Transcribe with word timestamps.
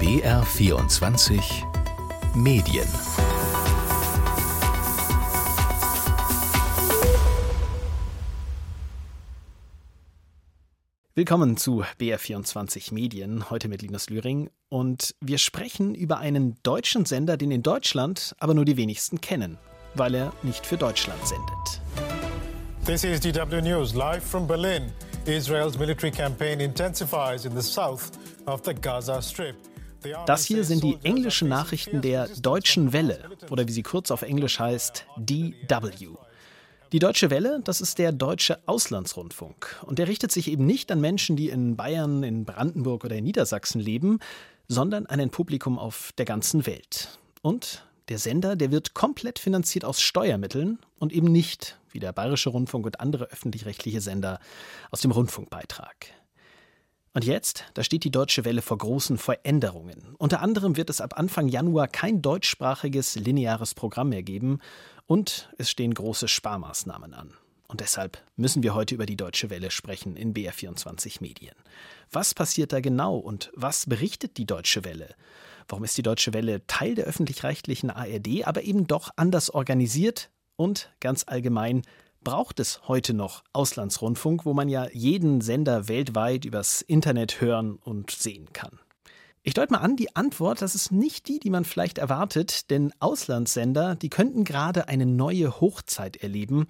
BR24 0.00 1.42
Medien 2.34 2.88
Willkommen 11.14 11.58
zu 11.58 11.84
BR24 12.00 12.94
Medien, 12.94 13.50
heute 13.50 13.68
mit 13.68 13.82
Linus 13.82 14.08
Lühring. 14.08 14.48
Und 14.70 15.14
wir 15.20 15.36
sprechen 15.36 15.94
über 15.94 16.16
einen 16.16 16.56
deutschen 16.62 17.04
Sender, 17.04 17.36
den 17.36 17.50
in 17.50 17.62
Deutschland 17.62 18.34
aber 18.38 18.54
nur 18.54 18.64
die 18.64 18.78
wenigsten 18.78 19.20
kennen, 19.20 19.58
weil 19.94 20.14
er 20.14 20.32
nicht 20.42 20.64
für 20.64 20.78
Deutschland 20.78 21.20
sendet. 21.26 21.82
This 22.86 23.04
is 23.04 23.20
DW 23.20 23.60
News 23.60 23.92
live 23.92 24.24
from 24.24 24.46
Berlin. 24.46 24.94
Israel's 25.26 25.78
military 25.78 26.10
campaign 26.10 26.60
intensifies 26.60 27.44
in 27.44 27.54
the 27.54 27.62
south 27.62 28.12
of 28.46 28.62
the 28.64 28.72
Gaza 28.72 29.20
Strip. 29.20 29.56
Das 30.26 30.44
hier 30.44 30.64
sind 30.64 30.82
die 30.82 30.98
englischen 31.02 31.48
Nachrichten 31.48 32.00
der 32.00 32.28
Deutschen 32.28 32.92
Welle 32.92 33.30
oder 33.50 33.66
wie 33.66 33.72
sie 33.72 33.82
kurz 33.82 34.10
auf 34.10 34.22
Englisch 34.22 34.58
heißt, 34.58 35.06
DW. 35.16 36.08
Die 36.92 36.98
Deutsche 36.98 37.30
Welle, 37.30 37.60
das 37.62 37.80
ist 37.80 37.98
der 37.98 38.10
deutsche 38.10 38.58
Auslandsrundfunk. 38.66 39.80
Und 39.86 40.00
der 40.00 40.08
richtet 40.08 40.32
sich 40.32 40.50
eben 40.50 40.66
nicht 40.66 40.90
an 40.90 41.00
Menschen, 41.00 41.36
die 41.36 41.48
in 41.48 41.76
Bayern, 41.76 42.24
in 42.24 42.44
Brandenburg 42.44 43.04
oder 43.04 43.16
in 43.16 43.24
Niedersachsen 43.24 43.80
leben, 43.80 44.18
sondern 44.66 45.06
an 45.06 45.20
ein 45.20 45.30
Publikum 45.30 45.78
auf 45.78 46.12
der 46.18 46.24
ganzen 46.24 46.66
Welt. 46.66 47.18
Und 47.42 47.84
der 48.08 48.18
Sender, 48.18 48.56
der 48.56 48.72
wird 48.72 48.92
komplett 48.92 49.38
finanziert 49.38 49.84
aus 49.84 50.00
Steuermitteln 50.00 50.80
und 50.98 51.12
eben 51.12 51.30
nicht, 51.30 51.78
wie 51.92 52.00
der 52.00 52.12
Bayerische 52.12 52.50
Rundfunk 52.50 52.86
und 52.86 52.98
andere 52.98 53.30
öffentlich-rechtliche 53.30 54.00
Sender, 54.00 54.40
aus 54.90 55.00
dem 55.00 55.12
Rundfunkbeitrag. 55.12 56.06
Und 57.12 57.24
jetzt, 57.24 57.64
da 57.74 57.82
steht 57.82 58.04
die 58.04 58.12
Deutsche 58.12 58.44
Welle 58.44 58.62
vor 58.62 58.78
großen 58.78 59.18
Veränderungen. 59.18 60.14
Unter 60.18 60.42
anderem 60.42 60.76
wird 60.76 60.90
es 60.90 61.00
ab 61.00 61.18
Anfang 61.18 61.48
Januar 61.48 61.88
kein 61.88 62.22
deutschsprachiges 62.22 63.16
lineares 63.16 63.74
Programm 63.74 64.10
mehr 64.10 64.22
geben 64.22 64.60
und 65.06 65.48
es 65.58 65.70
stehen 65.70 65.92
große 65.92 66.28
Sparmaßnahmen 66.28 67.14
an. 67.14 67.32
Und 67.66 67.80
deshalb 67.80 68.18
müssen 68.36 68.62
wir 68.62 68.74
heute 68.74 68.94
über 68.94 69.06
die 69.06 69.16
Deutsche 69.16 69.50
Welle 69.50 69.72
sprechen 69.72 70.16
in 70.16 70.34
BR24 70.34 71.20
Medien. 71.20 71.54
Was 72.12 72.34
passiert 72.34 72.72
da 72.72 72.80
genau 72.80 73.16
und 73.16 73.50
was 73.54 73.86
berichtet 73.86 74.36
die 74.36 74.46
Deutsche 74.46 74.84
Welle? 74.84 75.14
Warum 75.68 75.84
ist 75.84 75.96
die 75.98 76.02
Deutsche 76.02 76.32
Welle 76.32 76.66
Teil 76.66 76.94
der 76.94 77.06
öffentlich-rechtlichen 77.06 77.90
ARD, 77.90 78.44
aber 78.44 78.62
eben 78.62 78.86
doch 78.86 79.10
anders 79.16 79.50
organisiert? 79.50 80.30
Und 80.56 80.90
ganz 81.00 81.24
allgemein, 81.26 81.82
Braucht 82.22 82.60
es 82.60 82.86
heute 82.86 83.14
noch 83.14 83.44
Auslandsrundfunk, 83.54 84.44
wo 84.44 84.52
man 84.52 84.68
ja 84.68 84.88
jeden 84.92 85.40
Sender 85.40 85.88
weltweit 85.88 86.44
übers 86.44 86.82
Internet 86.82 87.40
hören 87.40 87.76
und 87.76 88.10
sehen 88.10 88.52
kann? 88.52 88.78
Ich 89.42 89.54
deute 89.54 89.72
mal 89.72 89.78
an, 89.78 89.96
die 89.96 90.14
Antwort, 90.14 90.60
das 90.60 90.74
ist 90.74 90.92
nicht 90.92 91.28
die, 91.28 91.40
die 91.40 91.48
man 91.48 91.64
vielleicht 91.64 91.96
erwartet, 91.96 92.70
denn 92.70 92.92
Auslandssender, 93.00 93.94
die 93.94 94.10
könnten 94.10 94.44
gerade 94.44 94.86
eine 94.86 95.06
neue 95.06 95.62
Hochzeit 95.62 96.18
erleben. 96.18 96.66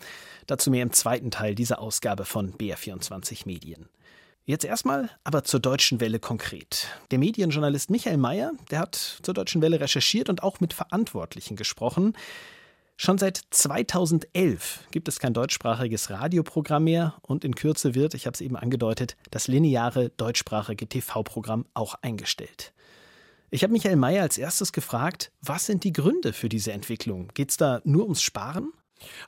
Dazu 0.47 0.71
mehr 0.71 0.85
im 0.85 0.93
zweiten 0.93 1.33
Teil 1.33 1.57
dieser 1.57 1.81
Ausgabe 1.81 2.25
von 2.25 2.55
BR24 2.55 3.43
Medien. 3.47 3.89
Jetzt 4.45 4.65
erstmal 4.65 5.11
aber 5.25 5.43
zur 5.43 5.59
Deutschen 5.59 6.01
Welle 6.01 6.21
konkret. 6.21 6.87
Der 7.11 7.19
Medienjournalist 7.19 7.91
Michael 7.91 8.19
Mayer, 8.19 8.53
der 8.71 8.79
hat 8.79 8.95
zur 8.95 9.35
Deutschen 9.35 9.63
Welle 9.63 9.81
recherchiert 9.81 10.29
und 10.29 10.45
auch 10.45 10.61
mit 10.61 10.75
Verantwortlichen 10.75 11.57
gesprochen. 11.57 12.15
Schon 13.03 13.17
seit 13.17 13.41
2011 13.49 14.81
gibt 14.91 15.09
es 15.09 15.19
kein 15.19 15.33
deutschsprachiges 15.33 16.11
Radioprogramm 16.11 16.85
mehr 16.85 17.15
und 17.23 17.47
in 17.47 17.55
Kürze 17.55 17.95
wird, 17.95 18.13
ich 18.13 18.27
habe 18.27 18.35
es 18.35 18.43
eben 18.43 18.57
angedeutet, 18.57 19.17
das 19.31 19.49
lineare 19.49 20.11
deutschsprachige 20.11 20.87
TV-Programm 20.87 21.65
auch 21.73 21.95
eingestellt. 22.03 22.75
Ich 23.49 23.63
habe 23.63 23.73
Michael 23.73 23.97
Mayer 23.97 24.21
als 24.21 24.37
erstes 24.37 24.75
gefragt, 24.75 25.33
was 25.41 25.65
sind 25.65 25.85
die 25.85 25.95
Gründe 25.95 26.35
für 26.35 26.51
diese 26.51 26.73
Entwicklung? 26.73 27.29
Geht 27.33 27.49
es 27.53 27.57
da 27.57 27.81
nur 27.85 28.03
ums 28.03 28.21
Sparen? 28.21 28.71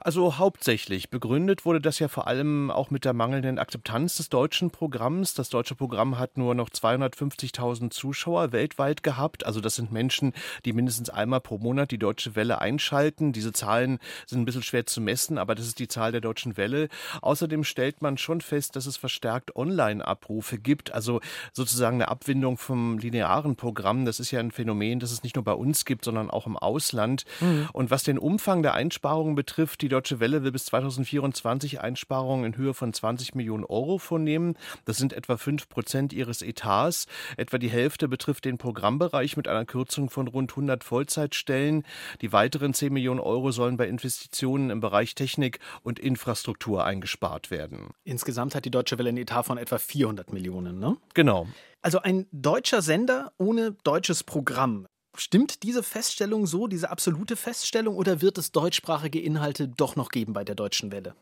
Also 0.01 0.39
hauptsächlich. 0.39 1.11
Begründet 1.11 1.65
wurde 1.65 1.81
das 1.81 1.99
ja 1.99 2.09
vor 2.09 2.27
allem 2.27 2.71
auch 2.71 2.91
mit 2.91 3.05
der 3.05 3.13
mangelnden 3.13 3.59
Akzeptanz 3.59 4.17
des 4.17 4.29
deutschen 4.29 4.71
Programms. 4.71 5.35
Das 5.35 5.49
deutsche 5.49 5.75
Programm 5.75 6.19
hat 6.19 6.37
nur 6.37 6.55
noch 6.55 6.71
250.000 6.71 7.91
Zuschauer 7.91 8.53
weltweit 8.53 9.03
gehabt. 9.03 9.47
Also 9.47 9.61
das 9.61 9.77
sind 9.77 9.93
Menschen, 9.93 10.33
die 10.65 10.73
mindestens 10.73 11.11
einmal 11.11 11.41
pro 11.41 11.59
Monat 11.59 11.91
die 11.91 11.99
Deutsche 11.99 12.37
Welle 12.37 12.61
einschalten. 12.61 13.33
Diese 13.33 13.53
Zahlen 13.53 13.99
sind 14.27 14.41
ein 14.41 14.45
bisschen 14.45 14.63
schwer 14.63 14.87
zu 14.87 15.01
messen, 15.01 15.39
aber 15.39 15.55
das 15.55 15.67
ist 15.67 15.79
die 15.79 15.89
Zahl 15.89 16.13
der 16.13 16.21
Deutschen 16.21 16.57
Welle. 16.57 16.89
Außerdem 17.21 17.65
stellt 17.65 18.03
man 18.03 18.19
schon 18.19 18.41
fest, 18.41 18.77
dass 18.77 18.87
es 18.87 18.97
verstärkt 18.97 19.57
Online-Abrufe 19.57 20.59
gibt. 20.59 20.93
Also 20.93 21.21
sozusagen 21.53 21.97
eine 21.97 22.09
Abwindung 22.09 22.59
vom 22.59 22.99
linearen 22.99 23.57
Programm. 23.57 24.05
Das 24.05 24.21
ist 24.21 24.31
ja 24.31 24.41
ein 24.41 24.51
Phänomen, 24.51 25.01
das 25.01 25.13
es 25.13 25.23
nicht 25.23 25.37
nur 25.37 25.45
bei 25.45 25.53
uns 25.53 25.85
gibt, 25.85 26.05
sondern 26.05 26.31
auch 26.31 26.47
im 26.47 26.57
Ausland. 26.57 27.25
Mhm. 27.41 27.69
Und 27.73 27.91
was 27.91 28.03
den 28.03 28.19
Umfang 28.19 28.63
der 28.63 28.75
Einsparungen 28.75 29.35
betrifft, 29.35 29.62
betrifft, 29.63 29.83
die 29.83 29.89
Deutsche 29.89 30.19
Welle 30.19 30.43
will 30.43 30.51
bis 30.51 30.65
2024 30.65 31.81
Einsparungen 31.81 32.45
in 32.45 32.57
Höhe 32.57 32.75
von 32.75 32.93
20 32.93 33.37
Millionen 33.37 33.65
Euro 33.65 33.99
vornehmen. 33.99 34.57
Das 34.87 34.97
sind 34.97 35.13
etwa 35.13 35.37
5 35.37 35.69
Prozent 35.69 36.13
ihres 36.13 36.43
Etats. 36.43 37.07
Etwa 37.37 37.59
die 37.59 37.71
Hälfte 37.71 38.09
betrifft 38.09 38.45
den 38.45 38.59
Programmbereich 38.59 39.37
mit 39.37 39.47
einer 39.47 39.65
Kürzung 39.65 40.11
von 40.11 40.27
rund 40.27 40.51
100 40.51 40.83
Vollzeitstellen. 40.83 41.85
Die 42.23 42.33
weiteren 42.33 42.75
10 42.75 42.93
Millionen 42.93 43.21
Euro 43.21 43.53
sollen 43.53 43.77
bei 43.77 43.87
Investitionen 43.87 44.71
im 44.71 44.81
Bereich 44.81 45.15
Technik 45.15 45.61
und 45.85 46.01
Infrastruktur 46.01 46.85
eingespart 46.85 47.53
werden. 47.53 47.91
Insgesamt 48.03 48.57
hat 48.57 48.65
die 48.65 48.73
Deutsche 48.73 48.99
Welle 48.99 49.11
ein 49.11 49.17
Etat 49.17 49.45
von 49.45 49.59
etwa 49.59 49.79
400 49.79 50.33
Millionen, 50.33 50.81
ne? 50.81 50.97
Genau. 51.15 51.47
Also 51.83 52.01
ein 52.01 52.27
deutscher 52.33 52.83
Sender 52.83 53.33
ohne 53.39 53.77
deutsches 53.85 54.25
Programm. 54.25 54.89
Stimmt 55.15 55.63
diese 55.63 55.83
Feststellung 55.83 56.47
so, 56.47 56.69
diese 56.69 56.89
absolute 56.89 57.37
Feststellung, 57.37 57.97
oder 57.97 58.23
wird 58.23 58.39
es 58.39 58.51
deutschsprachige 58.51 59.21
Inhalte 59.21 59.69
doch 59.69 59.95
noch 59.95 60.09
geben 60.09 60.33
bei 60.33 60.43
der 60.43 60.55
Deutschen 60.55 60.91
Welle? 60.91 61.15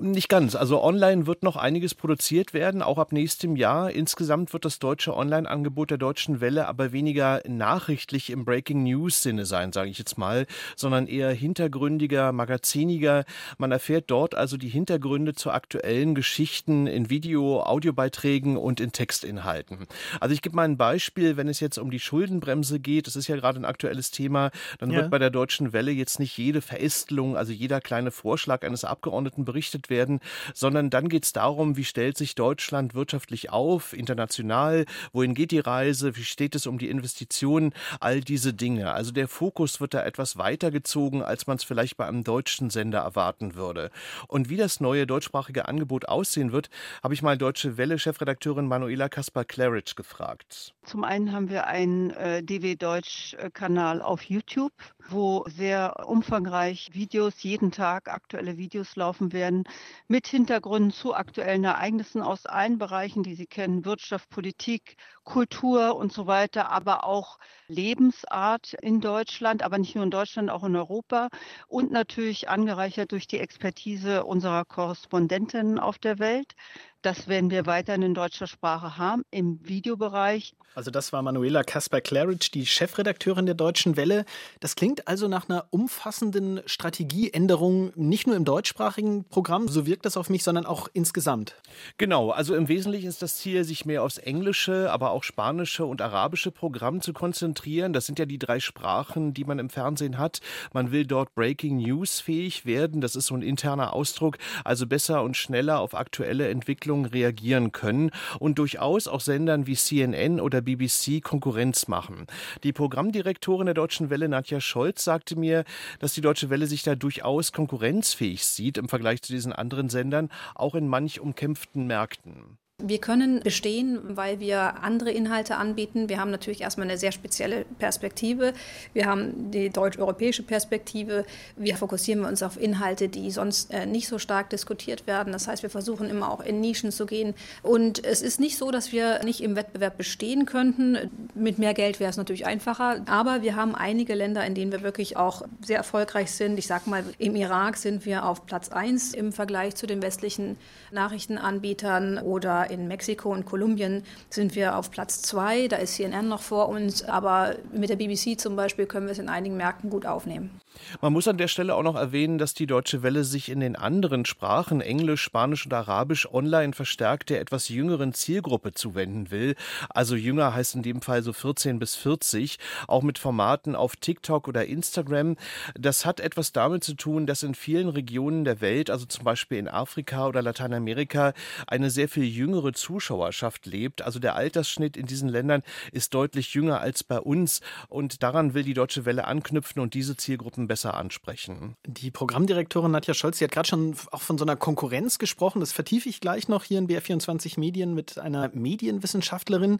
Nicht 0.00 0.28
ganz. 0.28 0.54
Also 0.54 0.80
online 0.80 1.26
wird 1.26 1.42
noch 1.42 1.56
einiges 1.56 1.96
produziert 1.96 2.54
werden, 2.54 2.80
auch 2.80 2.96
ab 2.96 3.10
nächstem 3.10 3.56
Jahr. 3.56 3.90
Insgesamt 3.90 4.52
wird 4.52 4.64
das 4.64 4.78
deutsche 4.78 5.16
Online-Angebot 5.16 5.90
der 5.90 5.98
Deutschen 5.98 6.40
Welle 6.40 6.68
aber 6.68 6.92
weniger 6.92 7.42
nachrichtlich 7.48 8.30
im 8.30 8.44
Breaking 8.44 8.84
News-Sinne 8.84 9.46
sein, 9.46 9.72
sage 9.72 9.90
ich 9.90 9.98
jetzt 9.98 10.16
mal, 10.16 10.46
sondern 10.76 11.08
eher 11.08 11.32
hintergründiger, 11.32 12.30
magaziniger. 12.30 13.24
Man 13.58 13.72
erfährt 13.72 14.12
dort 14.12 14.36
also 14.36 14.56
die 14.56 14.68
Hintergründe 14.68 15.34
zu 15.34 15.50
aktuellen 15.50 16.14
Geschichten 16.14 16.86
in 16.86 17.10
Video, 17.10 17.62
Audiobeiträgen 17.62 18.56
und 18.56 18.78
in 18.78 18.92
Textinhalten. 18.92 19.88
Also 20.20 20.34
ich 20.34 20.42
gebe 20.42 20.54
mal 20.54 20.62
ein 20.62 20.76
Beispiel, 20.76 21.36
wenn 21.36 21.48
es 21.48 21.58
jetzt 21.58 21.78
um 21.78 21.90
die 21.90 21.98
Schuldenbremse 21.98 22.78
geht. 22.78 23.08
Das 23.08 23.16
ist 23.16 23.23
ja 23.28 23.36
gerade 23.36 23.60
ein 23.60 23.64
aktuelles 23.64 24.10
Thema. 24.10 24.50
Dann 24.78 24.90
ja. 24.90 25.00
wird 25.00 25.10
bei 25.10 25.18
der 25.18 25.30
Deutschen 25.30 25.72
Welle 25.72 25.90
jetzt 25.90 26.18
nicht 26.18 26.36
jede 26.36 26.60
Verästelung, 26.60 27.36
also 27.36 27.52
jeder 27.52 27.80
kleine 27.80 28.10
Vorschlag 28.10 28.62
eines 28.62 28.84
Abgeordneten 28.84 29.44
berichtet 29.44 29.90
werden, 29.90 30.20
sondern 30.54 30.90
dann 30.90 31.08
geht 31.08 31.24
es 31.24 31.32
darum, 31.32 31.76
wie 31.76 31.84
stellt 31.84 32.16
sich 32.16 32.34
Deutschland 32.34 32.94
wirtschaftlich 32.94 33.50
auf, 33.50 33.92
international, 33.92 34.84
wohin 35.12 35.34
geht 35.34 35.50
die 35.50 35.58
Reise, 35.58 36.16
wie 36.16 36.24
steht 36.24 36.54
es 36.54 36.66
um 36.66 36.78
die 36.78 36.88
Investitionen, 36.88 37.72
all 38.00 38.20
diese 38.20 38.54
Dinge. 38.54 38.92
Also 38.92 39.12
der 39.12 39.28
Fokus 39.28 39.80
wird 39.80 39.94
da 39.94 40.04
etwas 40.04 40.36
weitergezogen, 40.36 41.22
als 41.22 41.46
man 41.46 41.56
es 41.56 41.64
vielleicht 41.64 41.96
bei 41.96 42.06
einem 42.06 42.24
deutschen 42.24 42.70
Sender 42.70 43.00
erwarten 43.00 43.54
würde. 43.54 43.90
Und 44.28 44.48
wie 44.48 44.56
das 44.56 44.80
neue 44.80 45.06
deutschsprachige 45.06 45.68
Angebot 45.68 46.08
aussehen 46.08 46.52
wird, 46.52 46.70
habe 47.02 47.14
ich 47.14 47.22
mal 47.22 47.38
Deutsche 47.38 47.76
Welle-Chefredakteurin 47.76 48.66
Manuela 48.66 49.08
Kaspar-Claridge 49.08 49.94
gefragt. 49.96 50.74
Zum 50.84 51.04
einen 51.04 51.32
haben 51.32 51.48
wir 51.48 51.66
ein 51.66 52.10
äh, 52.10 52.42
DW 52.42 52.76
Deutsch 52.76 53.13
Twitch-Kanal 53.14 54.02
auf 54.02 54.22
YouTube, 54.24 54.72
wo 55.08 55.44
sehr 55.48 56.04
umfangreich 56.06 56.90
Videos, 56.92 57.42
jeden 57.42 57.70
Tag 57.70 58.08
aktuelle 58.08 58.56
Videos 58.56 58.96
laufen 58.96 59.32
werden, 59.32 59.64
mit 60.08 60.26
Hintergründen 60.26 60.90
zu 60.90 61.14
aktuellen 61.14 61.64
Ereignissen 61.64 62.22
aus 62.22 62.46
allen 62.46 62.78
Bereichen, 62.78 63.22
die 63.22 63.34
Sie 63.34 63.46
kennen, 63.46 63.84
Wirtschaft, 63.84 64.28
Politik, 64.30 64.96
Kultur 65.22 65.96
und 65.96 66.12
so 66.12 66.26
weiter, 66.26 66.70
aber 66.70 67.04
auch 67.04 67.38
Lebensart 67.68 68.74
in 68.74 69.00
Deutschland, 69.00 69.62
aber 69.62 69.78
nicht 69.78 69.94
nur 69.94 70.04
in 70.04 70.10
Deutschland, 70.10 70.50
auch 70.50 70.64
in 70.64 70.76
Europa 70.76 71.28
und 71.68 71.92
natürlich 71.92 72.48
angereichert 72.48 73.12
durch 73.12 73.26
die 73.26 73.38
Expertise 73.38 74.24
unserer 74.24 74.64
Korrespondentinnen 74.64 75.78
auf 75.78 75.98
der 75.98 76.18
Welt. 76.18 76.54
Das 77.04 77.28
werden 77.28 77.50
wir 77.50 77.66
weiterhin 77.66 78.00
in 78.00 78.14
deutscher 78.14 78.46
Sprache 78.46 78.96
haben 78.96 79.26
im 79.30 79.60
Videobereich. 79.62 80.54
Also 80.74 80.90
das 80.90 81.12
war 81.12 81.22
Manuela 81.22 81.62
Kasper-Claridge, 81.62 82.48
die 82.52 82.64
Chefredakteurin 82.66 83.44
der 83.44 83.54
Deutschen 83.54 83.96
Welle. 83.96 84.24
Das 84.58 84.74
klingt 84.74 85.06
also 85.06 85.28
nach 85.28 85.48
einer 85.48 85.66
umfassenden 85.70 86.62
Strategieänderung, 86.66 87.92
nicht 87.94 88.26
nur 88.26 88.34
im 88.34 88.44
deutschsprachigen 88.44 89.24
Programm, 89.24 89.68
so 89.68 89.86
wirkt 89.86 90.06
das 90.06 90.16
auf 90.16 90.30
mich, 90.30 90.42
sondern 90.42 90.64
auch 90.64 90.88
insgesamt. 90.94 91.54
Genau, 91.98 92.30
also 92.30 92.56
im 92.56 92.68
Wesentlichen 92.68 93.06
ist 93.06 93.20
das 93.20 93.36
Ziel, 93.36 93.64
sich 93.64 93.84
mehr 93.84 94.02
aufs 94.02 94.18
Englische, 94.18 94.90
aber 94.90 95.10
auch 95.10 95.22
Spanische 95.22 95.84
und 95.84 96.00
Arabische 96.00 96.50
Programm 96.50 97.02
zu 97.02 97.12
konzentrieren. 97.12 97.92
Das 97.92 98.06
sind 98.06 98.18
ja 98.18 98.24
die 98.24 98.38
drei 98.38 98.60
Sprachen, 98.60 99.34
die 99.34 99.44
man 99.44 99.58
im 99.58 99.68
Fernsehen 99.68 100.16
hat. 100.16 100.40
Man 100.72 100.90
will 100.90 101.06
dort 101.06 101.34
Breaking 101.34 101.76
News 101.76 102.20
fähig 102.20 102.64
werden. 102.64 103.02
Das 103.02 103.14
ist 103.14 103.26
so 103.26 103.34
ein 103.34 103.42
interner 103.42 103.92
Ausdruck, 103.92 104.38
also 104.64 104.86
besser 104.86 105.22
und 105.22 105.36
schneller 105.36 105.78
auf 105.78 105.94
aktuelle 105.94 106.48
Entwicklungen 106.48 106.93
Entwicklungen 106.94 107.04
reagieren 107.06 107.72
können 107.72 108.10
und 108.38 108.58
durchaus 108.58 109.08
auch 109.08 109.20
Sendern 109.20 109.66
wie 109.66 109.74
CNN 109.74 110.40
oder 110.40 110.60
BBC 110.60 111.22
Konkurrenz 111.22 111.88
machen. 111.88 112.26
Die 112.62 112.72
Programmdirektorin 112.72 113.66
der 113.66 113.74
Deutschen 113.74 114.10
Welle, 114.10 114.28
Nadja 114.28 114.60
Scholz, 114.60 115.04
sagte 115.04 115.36
mir, 115.36 115.64
dass 115.98 116.14
die 116.14 116.20
Deutsche 116.20 116.50
Welle 116.50 116.66
sich 116.66 116.82
da 116.82 116.94
durchaus 116.94 117.52
konkurrenzfähig 117.52 118.44
sieht 118.44 118.78
im 118.78 118.88
Vergleich 118.88 119.22
zu 119.22 119.32
diesen 119.32 119.52
anderen 119.52 119.88
Sendern, 119.88 120.30
auch 120.54 120.74
in 120.74 120.88
manch 120.88 121.20
umkämpften 121.20 121.86
Märkten. 121.86 122.58
Wir 122.82 122.98
können 122.98 123.38
bestehen, 123.38 124.00
weil 124.16 124.40
wir 124.40 124.82
andere 124.82 125.12
Inhalte 125.12 125.54
anbieten. 125.58 126.08
Wir 126.08 126.18
haben 126.18 126.32
natürlich 126.32 126.60
erstmal 126.60 126.88
eine 126.88 126.98
sehr 126.98 127.12
spezielle 127.12 127.64
Perspektive. 127.78 128.52
Wir 128.92 129.06
haben 129.06 129.52
die 129.52 129.70
deutsch-europäische 129.70 130.42
Perspektive. 130.42 131.24
Wir 131.54 131.76
fokussieren 131.76 132.24
uns 132.24 132.42
auf 132.42 132.60
Inhalte, 132.60 133.08
die 133.08 133.30
sonst 133.30 133.72
äh, 133.72 133.86
nicht 133.86 134.08
so 134.08 134.18
stark 134.18 134.50
diskutiert 134.50 135.06
werden. 135.06 135.32
Das 135.32 135.46
heißt, 135.46 135.62
wir 135.62 135.70
versuchen 135.70 136.10
immer 136.10 136.28
auch 136.32 136.40
in 136.40 136.60
Nischen 136.60 136.90
zu 136.90 137.06
gehen. 137.06 137.34
Und 137.62 138.04
es 138.04 138.22
ist 138.22 138.40
nicht 138.40 138.58
so, 138.58 138.72
dass 138.72 138.90
wir 138.90 139.22
nicht 139.22 139.40
im 139.40 139.54
Wettbewerb 139.54 139.96
bestehen 139.96 140.44
könnten. 140.44 140.98
Mit 141.36 141.60
mehr 141.60 141.74
Geld 141.74 142.00
wäre 142.00 142.10
es 142.10 142.16
natürlich 142.16 142.44
einfacher. 142.44 143.02
Aber 143.06 143.42
wir 143.42 143.54
haben 143.54 143.76
einige 143.76 144.14
Länder, 144.14 144.44
in 144.44 144.56
denen 144.56 144.72
wir 144.72 144.82
wirklich 144.82 145.16
auch 145.16 145.42
sehr 145.64 145.76
erfolgreich 145.76 146.32
sind. 146.32 146.58
Ich 146.58 146.66
sage 146.66 146.90
mal, 146.90 147.04
im 147.18 147.36
Irak 147.36 147.76
sind 147.76 148.04
wir 148.04 148.26
auf 148.26 148.46
Platz 148.46 148.70
1 148.70 149.14
im 149.14 149.32
Vergleich 149.32 149.76
zu 149.76 149.86
den 149.86 150.02
westlichen 150.02 150.56
Nachrichtenanbietern 150.90 152.18
oder 152.18 152.63
in 152.70 152.88
Mexiko 152.88 153.32
und 153.32 153.46
Kolumbien 153.46 154.02
sind 154.30 154.54
wir 154.54 154.76
auf 154.76 154.90
Platz 154.90 155.22
zwei. 155.22 155.68
Da 155.68 155.76
ist 155.76 155.94
CNN 155.94 156.28
noch 156.28 156.42
vor 156.42 156.68
uns, 156.68 157.02
aber 157.02 157.56
mit 157.72 157.90
der 157.90 157.96
BBC 157.96 158.38
zum 158.38 158.56
Beispiel 158.56 158.86
können 158.86 159.06
wir 159.06 159.12
es 159.12 159.18
in 159.18 159.28
einigen 159.28 159.56
Märkten 159.56 159.90
gut 159.90 160.06
aufnehmen. 160.06 160.60
Man 161.00 161.12
muss 161.12 161.28
an 161.28 161.38
der 161.38 161.48
Stelle 161.48 161.74
auch 161.74 161.82
noch 161.82 161.96
erwähnen, 161.96 162.38
dass 162.38 162.54
die 162.54 162.66
Deutsche 162.66 163.02
Welle 163.02 163.24
sich 163.24 163.48
in 163.48 163.60
den 163.60 163.76
anderen 163.76 164.24
Sprachen, 164.24 164.80
Englisch, 164.80 165.22
Spanisch 165.22 165.66
und 165.66 165.72
Arabisch, 165.72 166.28
online 166.32 166.72
verstärkt 166.72 167.30
der 167.30 167.40
etwas 167.40 167.68
jüngeren 167.68 168.12
Zielgruppe 168.12 168.72
zuwenden 168.72 169.30
will. 169.30 169.54
Also 169.88 170.16
jünger 170.16 170.54
heißt 170.54 170.74
in 170.74 170.82
dem 170.82 171.02
Fall 171.02 171.22
so 171.22 171.32
14 171.32 171.78
bis 171.78 171.96
40, 171.96 172.58
auch 172.88 173.02
mit 173.02 173.18
Formaten 173.18 173.74
auf 173.76 173.96
TikTok 173.96 174.48
oder 174.48 174.66
Instagram. 174.66 175.36
Das 175.74 176.04
hat 176.04 176.20
etwas 176.20 176.52
damit 176.52 176.84
zu 176.84 176.94
tun, 176.94 177.26
dass 177.26 177.42
in 177.42 177.54
vielen 177.54 177.88
Regionen 177.88 178.44
der 178.44 178.60
Welt, 178.60 178.90
also 178.90 179.06
zum 179.06 179.24
Beispiel 179.24 179.58
in 179.58 179.68
Afrika 179.68 180.26
oder 180.26 180.42
Lateinamerika, 180.42 181.34
eine 181.66 181.90
sehr 181.90 182.08
viel 182.08 182.24
jüngere 182.24 182.72
Zuschauerschaft 182.72 183.66
lebt. 183.66 184.02
Also 184.02 184.18
der 184.18 184.36
Altersschnitt 184.36 184.96
in 184.96 185.06
diesen 185.06 185.28
Ländern 185.28 185.62
ist 185.92 186.14
deutlich 186.14 186.54
jünger 186.54 186.80
als 186.80 187.04
bei 187.04 187.18
uns 187.18 187.60
und 187.88 188.22
daran 188.22 188.54
will 188.54 188.62
die 188.62 188.74
Deutsche 188.74 189.04
Welle 189.04 189.26
anknüpfen 189.26 189.80
und 189.80 189.94
diese 189.94 190.16
Zielgruppen 190.16 190.63
Zielgruppen 190.64 190.68
besser 190.68 190.94
ansprechen. 190.94 191.76
Die 191.86 192.10
Programmdirektorin 192.10 192.90
Nadja 192.90 193.14
Scholz, 193.14 193.38
die 193.38 193.44
hat 193.44 193.52
gerade 193.52 193.68
schon 193.68 193.94
auch 194.10 194.20
von 194.22 194.38
so 194.38 194.44
einer 194.44 194.56
Konkurrenz 194.56 195.18
gesprochen. 195.18 195.60
Das 195.60 195.72
vertiefe 195.72 196.08
ich 196.08 196.20
gleich 196.20 196.48
noch 196.48 196.64
hier 196.64 196.78
in 196.78 196.88
BR24 196.88 197.58
Medien 197.60 197.94
mit 197.94 198.18
einer 198.18 198.50
Medienwissenschaftlerin. 198.52 199.78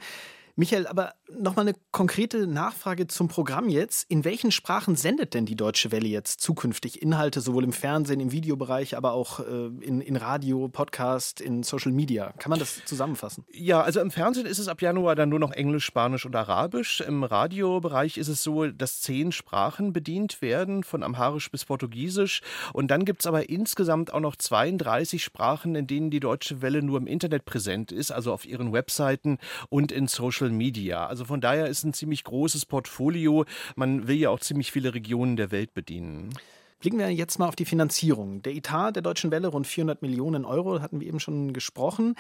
Michael, 0.56 0.86
aber 0.86 1.14
nochmal 1.36 1.66
eine 1.66 1.76
konkrete 1.90 2.46
Nachfrage 2.46 3.08
zum 3.08 3.26
Programm 3.26 3.68
jetzt. 3.68 4.08
In 4.08 4.24
welchen 4.24 4.52
Sprachen 4.52 4.94
sendet 4.94 5.34
denn 5.34 5.46
die 5.46 5.56
Deutsche 5.56 5.90
Welle 5.90 6.06
jetzt 6.06 6.40
zukünftig 6.40 7.02
Inhalte, 7.02 7.40
sowohl 7.40 7.64
im 7.64 7.72
Fernsehen, 7.72 8.20
im 8.20 8.30
Videobereich, 8.30 8.96
aber 8.96 9.14
auch 9.14 9.40
äh, 9.40 9.66
in, 9.80 10.00
in 10.00 10.14
Radio, 10.14 10.68
Podcast, 10.68 11.40
in 11.40 11.64
Social 11.64 11.90
Media? 11.90 12.32
Kann 12.38 12.50
man 12.50 12.60
das 12.60 12.84
zusammenfassen? 12.84 13.44
Ja, 13.52 13.80
also 13.80 13.98
im 13.98 14.12
Fernsehen 14.12 14.46
ist 14.46 14.60
es 14.60 14.68
ab 14.68 14.80
Januar 14.80 15.16
dann 15.16 15.28
nur 15.28 15.40
noch 15.40 15.50
Englisch, 15.50 15.84
Spanisch 15.84 16.24
und 16.24 16.36
Arabisch. 16.36 17.00
Im 17.00 17.24
Radiobereich 17.24 18.16
ist 18.16 18.28
es 18.28 18.44
so, 18.44 18.66
dass 18.66 19.00
zehn 19.00 19.32
Sprachen 19.32 19.92
bedient 19.92 20.40
werden, 20.40 20.84
von 20.84 21.02
Amharisch 21.02 21.50
bis 21.50 21.64
Portugiesisch. 21.64 22.42
Und 22.72 22.92
dann 22.92 23.04
gibt 23.04 23.22
es 23.22 23.26
aber 23.26 23.48
insgesamt 23.48 24.14
auch 24.14 24.20
noch 24.20 24.36
32 24.36 25.24
Sprachen, 25.24 25.74
in 25.74 25.88
denen 25.88 26.10
die 26.10 26.20
Deutsche 26.20 26.62
Welle 26.62 26.80
nur 26.80 26.98
im 26.98 27.08
Internet 27.08 27.44
präsent 27.44 27.90
ist, 27.90 28.12
also 28.12 28.32
auf 28.32 28.46
ihren 28.46 28.72
Webseiten 28.72 29.38
und 29.68 29.90
in 29.90 30.06
Social 30.06 30.43
Social 30.44 30.50
Media. 30.50 31.06
Also 31.06 31.24
von 31.24 31.40
daher 31.40 31.68
ist 31.68 31.84
ein 31.84 31.92
ziemlich 31.92 32.24
großes 32.24 32.66
Portfolio. 32.66 33.44
Man 33.76 34.06
will 34.06 34.16
ja 34.16 34.30
auch 34.30 34.40
ziemlich 34.40 34.72
viele 34.72 34.94
Regionen 34.94 35.36
der 35.36 35.50
Welt 35.50 35.74
bedienen. 35.74 36.30
Blicken 36.80 36.98
wir 36.98 37.10
jetzt 37.10 37.38
mal 37.38 37.48
auf 37.48 37.56
die 37.56 37.64
Finanzierung. 37.64 38.42
Der 38.42 38.54
Etat 38.54 38.92
der 38.92 39.02
Deutschen 39.02 39.30
Welle, 39.30 39.48
rund 39.48 39.66
400 39.66 40.02
Millionen 40.02 40.44
Euro, 40.44 40.80
hatten 40.80 41.00
wir 41.00 41.08
eben 41.08 41.20
schon 41.20 41.54
gesprochen. 41.54 42.14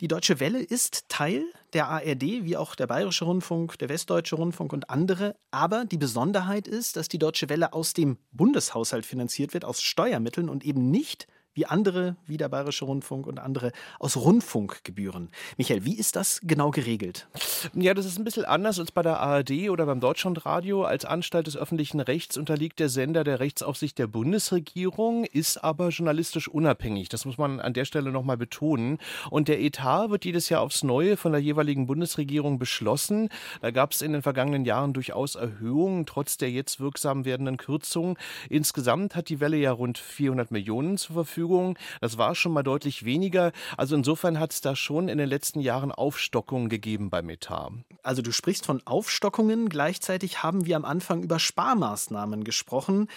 Die 0.00 0.08
Deutsche 0.08 0.40
Welle 0.40 0.60
ist 0.60 1.08
Teil 1.08 1.44
der 1.72 1.88
ARD, 1.88 2.22
wie 2.22 2.56
auch 2.56 2.74
der 2.76 2.86
Bayerische 2.86 3.24
Rundfunk, 3.24 3.78
der 3.78 3.88
Westdeutsche 3.88 4.36
Rundfunk 4.36 4.72
und 4.72 4.88
andere. 4.88 5.34
Aber 5.50 5.84
die 5.84 5.98
Besonderheit 5.98 6.68
ist, 6.68 6.96
dass 6.96 7.08
die 7.08 7.18
Deutsche 7.18 7.48
Welle 7.48 7.72
aus 7.72 7.92
dem 7.92 8.16
Bundeshaushalt 8.30 9.04
finanziert 9.04 9.52
wird, 9.52 9.64
aus 9.64 9.82
Steuermitteln 9.82 10.48
und 10.48 10.64
eben 10.64 10.90
nicht 10.90 11.26
wie 11.58 11.66
andere, 11.66 12.14
wie 12.24 12.36
der 12.36 12.48
Bayerische 12.48 12.84
Rundfunk 12.84 13.26
und 13.26 13.40
andere, 13.40 13.72
aus 13.98 14.16
Rundfunkgebühren. 14.16 15.28
Michael, 15.56 15.84
wie 15.84 15.98
ist 15.98 16.14
das 16.14 16.40
genau 16.44 16.70
geregelt? 16.70 17.26
Ja, 17.74 17.94
das 17.94 18.06
ist 18.06 18.16
ein 18.16 18.22
bisschen 18.22 18.44
anders 18.44 18.78
als 18.78 18.92
bei 18.92 19.02
der 19.02 19.18
ARD 19.18 19.68
oder 19.68 19.84
beim 19.84 19.98
Deutschlandradio. 19.98 20.84
Als 20.84 21.04
Anstalt 21.04 21.48
des 21.48 21.56
öffentlichen 21.56 21.98
Rechts 21.98 22.36
unterliegt 22.36 22.78
der 22.78 22.88
Sender 22.88 23.24
der 23.24 23.40
Rechtsaufsicht 23.40 23.98
der 23.98 24.06
Bundesregierung, 24.06 25.24
ist 25.24 25.56
aber 25.64 25.88
journalistisch 25.88 26.46
unabhängig. 26.46 27.08
Das 27.08 27.24
muss 27.24 27.38
man 27.38 27.58
an 27.58 27.72
der 27.72 27.86
Stelle 27.86 28.12
nochmal 28.12 28.36
betonen. 28.36 28.98
Und 29.28 29.48
der 29.48 29.60
Etat 29.60 30.10
wird 30.10 30.24
jedes 30.24 30.50
Jahr 30.50 30.60
aufs 30.60 30.84
Neue 30.84 31.16
von 31.16 31.32
der 31.32 31.40
jeweiligen 31.40 31.88
Bundesregierung 31.88 32.60
beschlossen. 32.60 33.30
Da 33.62 33.72
gab 33.72 33.90
es 33.90 34.00
in 34.00 34.12
den 34.12 34.22
vergangenen 34.22 34.64
Jahren 34.64 34.92
durchaus 34.92 35.34
Erhöhungen, 35.34 36.06
trotz 36.06 36.36
der 36.36 36.52
jetzt 36.52 36.78
wirksam 36.78 37.24
werdenden 37.24 37.56
Kürzungen. 37.56 38.16
Insgesamt 38.48 39.16
hat 39.16 39.28
die 39.28 39.40
Welle 39.40 39.56
ja 39.56 39.72
rund 39.72 39.98
400 39.98 40.52
Millionen 40.52 40.98
zur 40.98 41.14
Verfügung. 41.14 41.47
Verfügung. 41.48 41.78
Das 42.00 42.18
war 42.18 42.34
schon 42.34 42.52
mal 42.52 42.62
deutlich 42.62 43.04
weniger. 43.04 43.52
Also 43.76 43.96
insofern 43.96 44.38
hat 44.38 44.52
es 44.52 44.60
da 44.60 44.76
schon 44.76 45.08
in 45.08 45.18
den 45.18 45.28
letzten 45.28 45.60
Jahren 45.60 45.92
Aufstockungen 45.92 46.68
gegeben 46.68 47.10
beim 47.10 47.28
Etat. 47.30 47.72
Also 48.02 48.22
du 48.22 48.32
sprichst 48.32 48.66
von 48.66 48.82
Aufstockungen. 48.84 49.68
Gleichzeitig 49.68 50.42
haben 50.42 50.66
wir 50.66 50.76
am 50.76 50.84
Anfang 50.84 51.22
über 51.22 51.38
Sparmaßnahmen 51.38 52.44
gesprochen. 52.44 53.08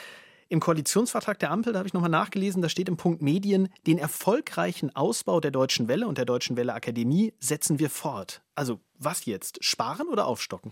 Im 0.47 0.59
Koalitionsvertrag 0.59 1.39
der 1.39 1.51
Ampel, 1.51 1.71
da 1.71 1.79
habe 1.79 1.87
ich 1.87 1.93
nochmal 1.93 2.09
nachgelesen, 2.09 2.61
da 2.61 2.67
steht 2.67 2.89
im 2.89 2.97
Punkt 2.97 3.21
Medien, 3.21 3.69
den 3.87 3.97
erfolgreichen 3.97 4.93
Ausbau 4.93 5.39
der 5.39 5.51
Deutschen 5.51 5.87
Welle 5.87 6.07
und 6.07 6.17
der 6.17 6.25
Deutschen 6.25 6.57
Welle 6.57 6.73
Akademie 6.73 7.33
setzen 7.39 7.79
wir 7.79 7.89
fort. 7.89 8.41
Also 8.53 8.81
was 9.03 9.25
jetzt? 9.25 9.63
Sparen 9.63 10.07
oder 10.07 10.27
aufstocken? 10.27 10.71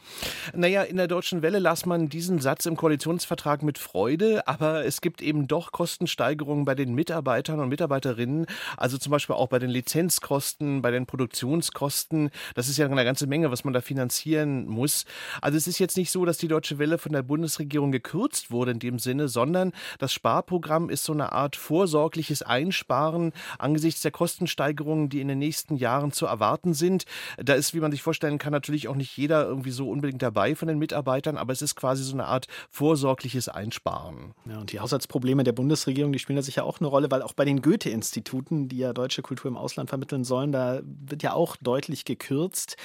Naja, 0.54 0.84
in 0.84 0.98
der 0.98 1.08
Deutschen 1.08 1.42
Welle 1.42 1.60
las 1.60 1.86
man 1.86 2.10
diesen 2.10 2.40
Satz 2.40 2.66
im 2.66 2.76
Koalitionsvertrag 2.76 3.64
mit 3.64 3.78
Freude, 3.78 4.48
aber 4.48 4.86
es 4.86 5.02
gibt 5.02 5.22
eben 5.22 5.48
doch 5.48 5.72
Kostensteigerungen 5.72 6.66
bei 6.66 6.76
den 6.76 6.94
Mitarbeitern 6.94 7.60
und 7.60 7.70
Mitarbeiterinnen, 7.70 8.46
also 8.78 8.98
zum 8.98 9.12
Beispiel 9.12 9.36
auch 9.36 9.48
bei 9.48 9.60
den 9.60 9.70
Lizenzkosten, 9.70 10.82
bei 10.82 10.92
den 10.92 11.06
Produktionskosten. 11.06 12.30
Das 12.56 12.70
ist 12.70 12.78
ja 12.78 12.86
eine 12.86 13.04
ganze 13.04 13.28
Menge, 13.28 13.52
was 13.52 13.64
man 13.64 13.74
da 13.74 13.82
finanzieren 13.82 14.68
muss. 14.68 15.06
Also 15.42 15.58
es 15.58 15.68
ist 15.68 15.80
jetzt 15.80 15.98
nicht 15.98 16.12
so, 16.12 16.26
dass 16.26 16.38
die 16.38 16.48
Deutsche 16.48 16.78
Welle 16.78 16.98
von 16.98 17.14
der 17.14 17.24
Bundesregierung 17.24 17.92
gekürzt 17.92 18.52
wurde 18.52 18.72
in 18.72 18.80
dem 18.80 19.00
Sinne, 19.00 19.28
sondern 19.28 19.72
das 19.98 20.14
Sparprogramm 20.14 20.90
ist 20.90 21.04
so 21.04 21.14
eine 21.14 21.32
Art 21.32 21.56
vorsorgliches 21.56 22.42
Einsparen 22.42 23.34
angesichts 23.58 24.02
der 24.02 24.12
Kostensteigerungen, 24.12 25.10
die 25.10 25.22
in 25.22 25.28
den 25.28 25.40
nächsten 25.40 25.76
Jahren 25.76 26.12
zu 26.12 26.26
erwarten 26.26 26.74
sind. 26.74 27.06
Da 27.38 27.54
ist, 27.54 27.74
wie 27.74 27.80
man 27.80 27.92
sich 27.92 28.04
vorstellt, 28.04 28.19
vorstellen 28.20 28.38
kann, 28.38 28.52
natürlich 28.52 28.90
auch 28.90 28.96
nicht 28.96 29.16
jeder 29.16 29.46
irgendwie 29.46 29.72
so 29.72 29.90
unbedingt 29.90 30.22
dabei 30.22 30.54
von 30.54 30.68
den 30.68 30.78
Mitarbeitern, 30.78 31.38
aber 31.38 31.54
es 31.54 31.62
ist 31.62 31.76
quasi 31.76 32.04
so 32.04 32.14
eine 32.14 32.26
Art 32.26 32.48
vorsorgliches 32.70 33.48
Einsparen. 33.48 34.34
Ja, 34.46 34.60
und 34.60 34.74
die 34.74 34.82
Haushaltsprobleme 34.82 35.46
der 35.46 35.54
Bundesregierung, 35.54 36.12
die 36.12 36.20
spielen 36.20 36.36
da 36.36 36.44
sicher 36.44 36.66
auch 36.66 36.80
eine 36.80 36.90
Rolle, 36.90 37.10
weil 37.12 37.22
auch 37.22 37.32
bei 37.32 37.46
den 37.46 37.62
Goethe-Instituten, 37.62 38.68
die 38.68 38.80
ja 38.80 38.92
deutsche 38.92 39.22
Kultur 39.22 39.50
im 39.50 39.56
Ausland 39.56 39.90
vermitteln 39.90 40.26
sollen, 40.26 40.52
da 40.52 40.82
wird 40.84 41.24
ja 41.24 41.32
auch 41.32 41.56
deutlich 41.56 42.04
gekürzt. 42.04 42.76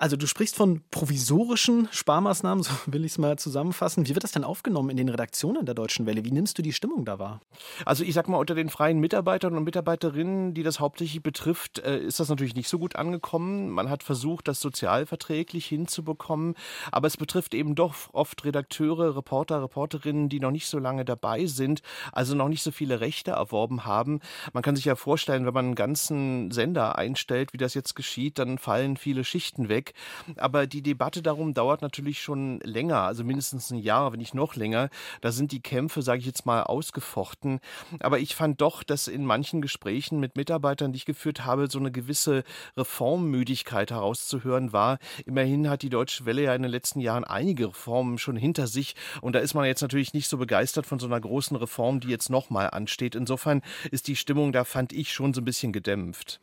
Also 0.00 0.16
du 0.16 0.26
sprichst 0.26 0.56
von 0.56 0.80
provisorischen 0.90 1.86
Sparmaßnahmen, 1.92 2.64
so 2.64 2.72
will 2.86 3.04
ich 3.04 3.12
es 3.12 3.18
mal 3.18 3.38
zusammenfassen. 3.38 4.08
Wie 4.08 4.14
wird 4.14 4.24
das 4.24 4.32
denn 4.32 4.44
aufgenommen 4.44 4.88
in 4.88 4.96
den 4.96 5.10
Redaktionen 5.10 5.66
der 5.66 5.74
Deutschen 5.74 6.06
Welle? 6.06 6.24
Wie 6.24 6.30
nimmst 6.30 6.56
du 6.56 6.62
die 6.62 6.72
Stimmung 6.72 7.04
da 7.04 7.18
wahr? 7.18 7.42
Also 7.84 8.02
ich 8.02 8.14
sag 8.14 8.26
mal, 8.26 8.38
unter 8.38 8.54
den 8.54 8.70
freien 8.70 8.98
Mitarbeitern 8.98 9.54
und 9.58 9.64
Mitarbeiterinnen, 9.64 10.54
die 10.54 10.62
das 10.62 10.80
hauptsächlich 10.80 11.22
betrifft, 11.22 11.80
äh, 11.80 11.98
ist 11.98 12.18
das 12.18 12.30
natürlich 12.30 12.54
nicht 12.54 12.70
so 12.70 12.78
gut 12.78 12.96
angekommen. 12.96 13.68
Man 13.68 13.90
hat 13.90 14.02
versucht, 14.02 14.48
das 14.48 14.60
sozialverträglich 14.60 15.66
hinzubekommen, 15.66 16.54
aber 16.90 17.06
es 17.06 17.18
betrifft 17.18 17.52
eben 17.52 17.74
doch 17.74 17.94
oft 18.14 18.42
Redakteure, 18.46 19.14
Reporter, 19.14 19.62
Reporterinnen, 19.62 20.30
die 20.30 20.40
noch 20.40 20.50
nicht 20.50 20.68
so 20.68 20.78
lange 20.78 21.04
dabei 21.04 21.44
sind, 21.44 21.82
also 22.10 22.34
noch 22.34 22.48
nicht 22.48 22.62
so 22.62 22.70
viele 22.70 23.00
Rechte 23.00 23.32
erworben 23.32 23.84
haben. 23.84 24.20
Man 24.54 24.62
kann 24.62 24.76
sich 24.76 24.86
ja 24.86 24.96
vorstellen, 24.96 25.44
wenn 25.44 25.52
man 25.52 25.66
einen 25.66 25.74
ganzen 25.74 26.50
Sender 26.52 26.96
einstellt, 26.96 27.52
wie 27.52 27.58
das 27.58 27.74
jetzt 27.74 27.94
geschieht, 27.94 28.38
dann 28.38 28.56
fallen 28.56 28.96
viele 28.96 29.24
Schichten 29.24 29.68
weg. 29.68 29.89
Aber 30.36 30.66
die 30.66 30.82
Debatte 30.82 31.22
darum 31.22 31.54
dauert 31.54 31.82
natürlich 31.82 32.22
schon 32.22 32.60
länger, 32.60 33.02
also 33.02 33.24
mindestens 33.24 33.70
ein 33.70 33.78
Jahr, 33.78 34.12
wenn 34.12 34.18
nicht 34.18 34.34
noch 34.34 34.56
länger. 34.56 34.90
Da 35.20 35.32
sind 35.32 35.52
die 35.52 35.60
Kämpfe, 35.60 36.02
sage 36.02 36.20
ich 36.20 36.26
jetzt 36.26 36.46
mal, 36.46 36.62
ausgefochten. 36.62 37.60
Aber 38.00 38.18
ich 38.18 38.34
fand 38.34 38.60
doch, 38.60 38.82
dass 38.82 39.08
in 39.08 39.24
manchen 39.24 39.62
Gesprächen 39.62 40.20
mit 40.20 40.36
Mitarbeitern, 40.36 40.92
die 40.92 40.98
ich 40.98 41.04
geführt 41.04 41.44
habe, 41.44 41.70
so 41.70 41.78
eine 41.78 41.90
gewisse 41.90 42.44
Reformmüdigkeit 42.76 43.90
herauszuhören 43.90 44.72
war. 44.72 44.98
Immerhin 45.26 45.68
hat 45.68 45.82
die 45.82 45.90
Deutsche 45.90 46.24
Welle 46.26 46.42
ja 46.42 46.54
in 46.54 46.62
den 46.62 46.70
letzten 46.70 47.00
Jahren 47.00 47.24
einige 47.24 47.68
Reformen 47.68 48.18
schon 48.18 48.36
hinter 48.36 48.66
sich. 48.66 48.94
Und 49.20 49.34
da 49.34 49.40
ist 49.40 49.54
man 49.54 49.64
jetzt 49.64 49.82
natürlich 49.82 50.14
nicht 50.14 50.28
so 50.28 50.38
begeistert 50.38 50.86
von 50.86 50.98
so 50.98 51.06
einer 51.06 51.20
großen 51.20 51.56
Reform, 51.56 52.00
die 52.00 52.08
jetzt 52.08 52.30
nochmal 52.30 52.70
ansteht. 52.70 53.14
Insofern 53.14 53.62
ist 53.90 54.08
die 54.08 54.16
Stimmung 54.16 54.52
da, 54.52 54.64
fand 54.64 54.92
ich, 54.92 55.12
schon 55.12 55.34
so 55.34 55.40
ein 55.40 55.44
bisschen 55.44 55.72
gedämpft. 55.72 56.40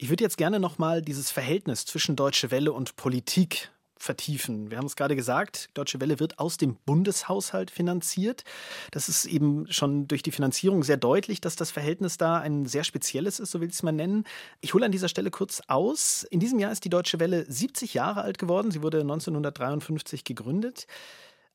Ich 0.00 0.10
würde 0.10 0.22
jetzt 0.22 0.38
gerne 0.38 0.60
nochmal 0.60 1.02
dieses 1.02 1.32
Verhältnis 1.32 1.84
zwischen 1.84 2.14
Deutsche 2.14 2.52
Welle 2.52 2.72
und 2.72 2.94
Politik 2.94 3.72
vertiefen. 3.96 4.70
Wir 4.70 4.78
haben 4.78 4.86
es 4.86 4.94
gerade 4.94 5.16
gesagt, 5.16 5.70
Deutsche 5.74 6.00
Welle 6.00 6.20
wird 6.20 6.38
aus 6.38 6.56
dem 6.56 6.76
Bundeshaushalt 6.86 7.72
finanziert. 7.72 8.44
Das 8.92 9.08
ist 9.08 9.24
eben 9.24 9.66
schon 9.72 10.06
durch 10.06 10.22
die 10.22 10.30
Finanzierung 10.30 10.84
sehr 10.84 10.98
deutlich, 10.98 11.40
dass 11.40 11.56
das 11.56 11.72
Verhältnis 11.72 12.16
da 12.16 12.38
ein 12.38 12.64
sehr 12.66 12.84
spezielles 12.84 13.40
ist, 13.40 13.50
so 13.50 13.60
will 13.60 13.66
ich 13.66 13.74
es 13.74 13.82
mal 13.82 13.90
nennen. 13.90 14.22
Ich 14.60 14.72
hole 14.72 14.86
an 14.86 14.92
dieser 14.92 15.08
Stelle 15.08 15.32
kurz 15.32 15.62
aus. 15.66 16.22
In 16.22 16.38
diesem 16.38 16.60
Jahr 16.60 16.70
ist 16.70 16.84
die 16.84 16.90
Deutsche 16.90 17.18
Welle 17.18 17.44
70 17.50 17.94
Jahre 17.94 18.22
alt 18.22 18.38
geworden. 18.38 18.70
Sie 18.70 18.82
wurde 18.82 19.00
1953 19.00 20.22
gegründet. 20.22 20.86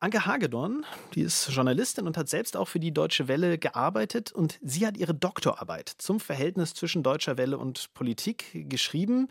Anke 0.03 0.25
Hagedorn, 0.25 0.85
die 1.15 1.21
ist 1.21 1.47
Journalistin 1.47 2.07
und 2.07 2.17
hat 2.17 2.27
selbst 2.27 2.57
auch 2.57 2.67
für 2.67 2.81
die 2.81 2.93
Deutsche 2.93 3.29
Welle 3.29 3.57
gearbeitet 3.57 4.33
und 4.33 4.59
sie 4.61 4.85
hat 4.85 4.97
ihre 4.97 5.13
Doktorarbeit 5.13 5.87
zum 5.97 6.19
Verhältnis 6.19 6.73
zwischen 6.73 7.03
Deutscher 7.03 7.37
Welle 7.37 7.57
und 7.57 7.93
Politik 7.93 8.49
geschrieben. 8.69 9.29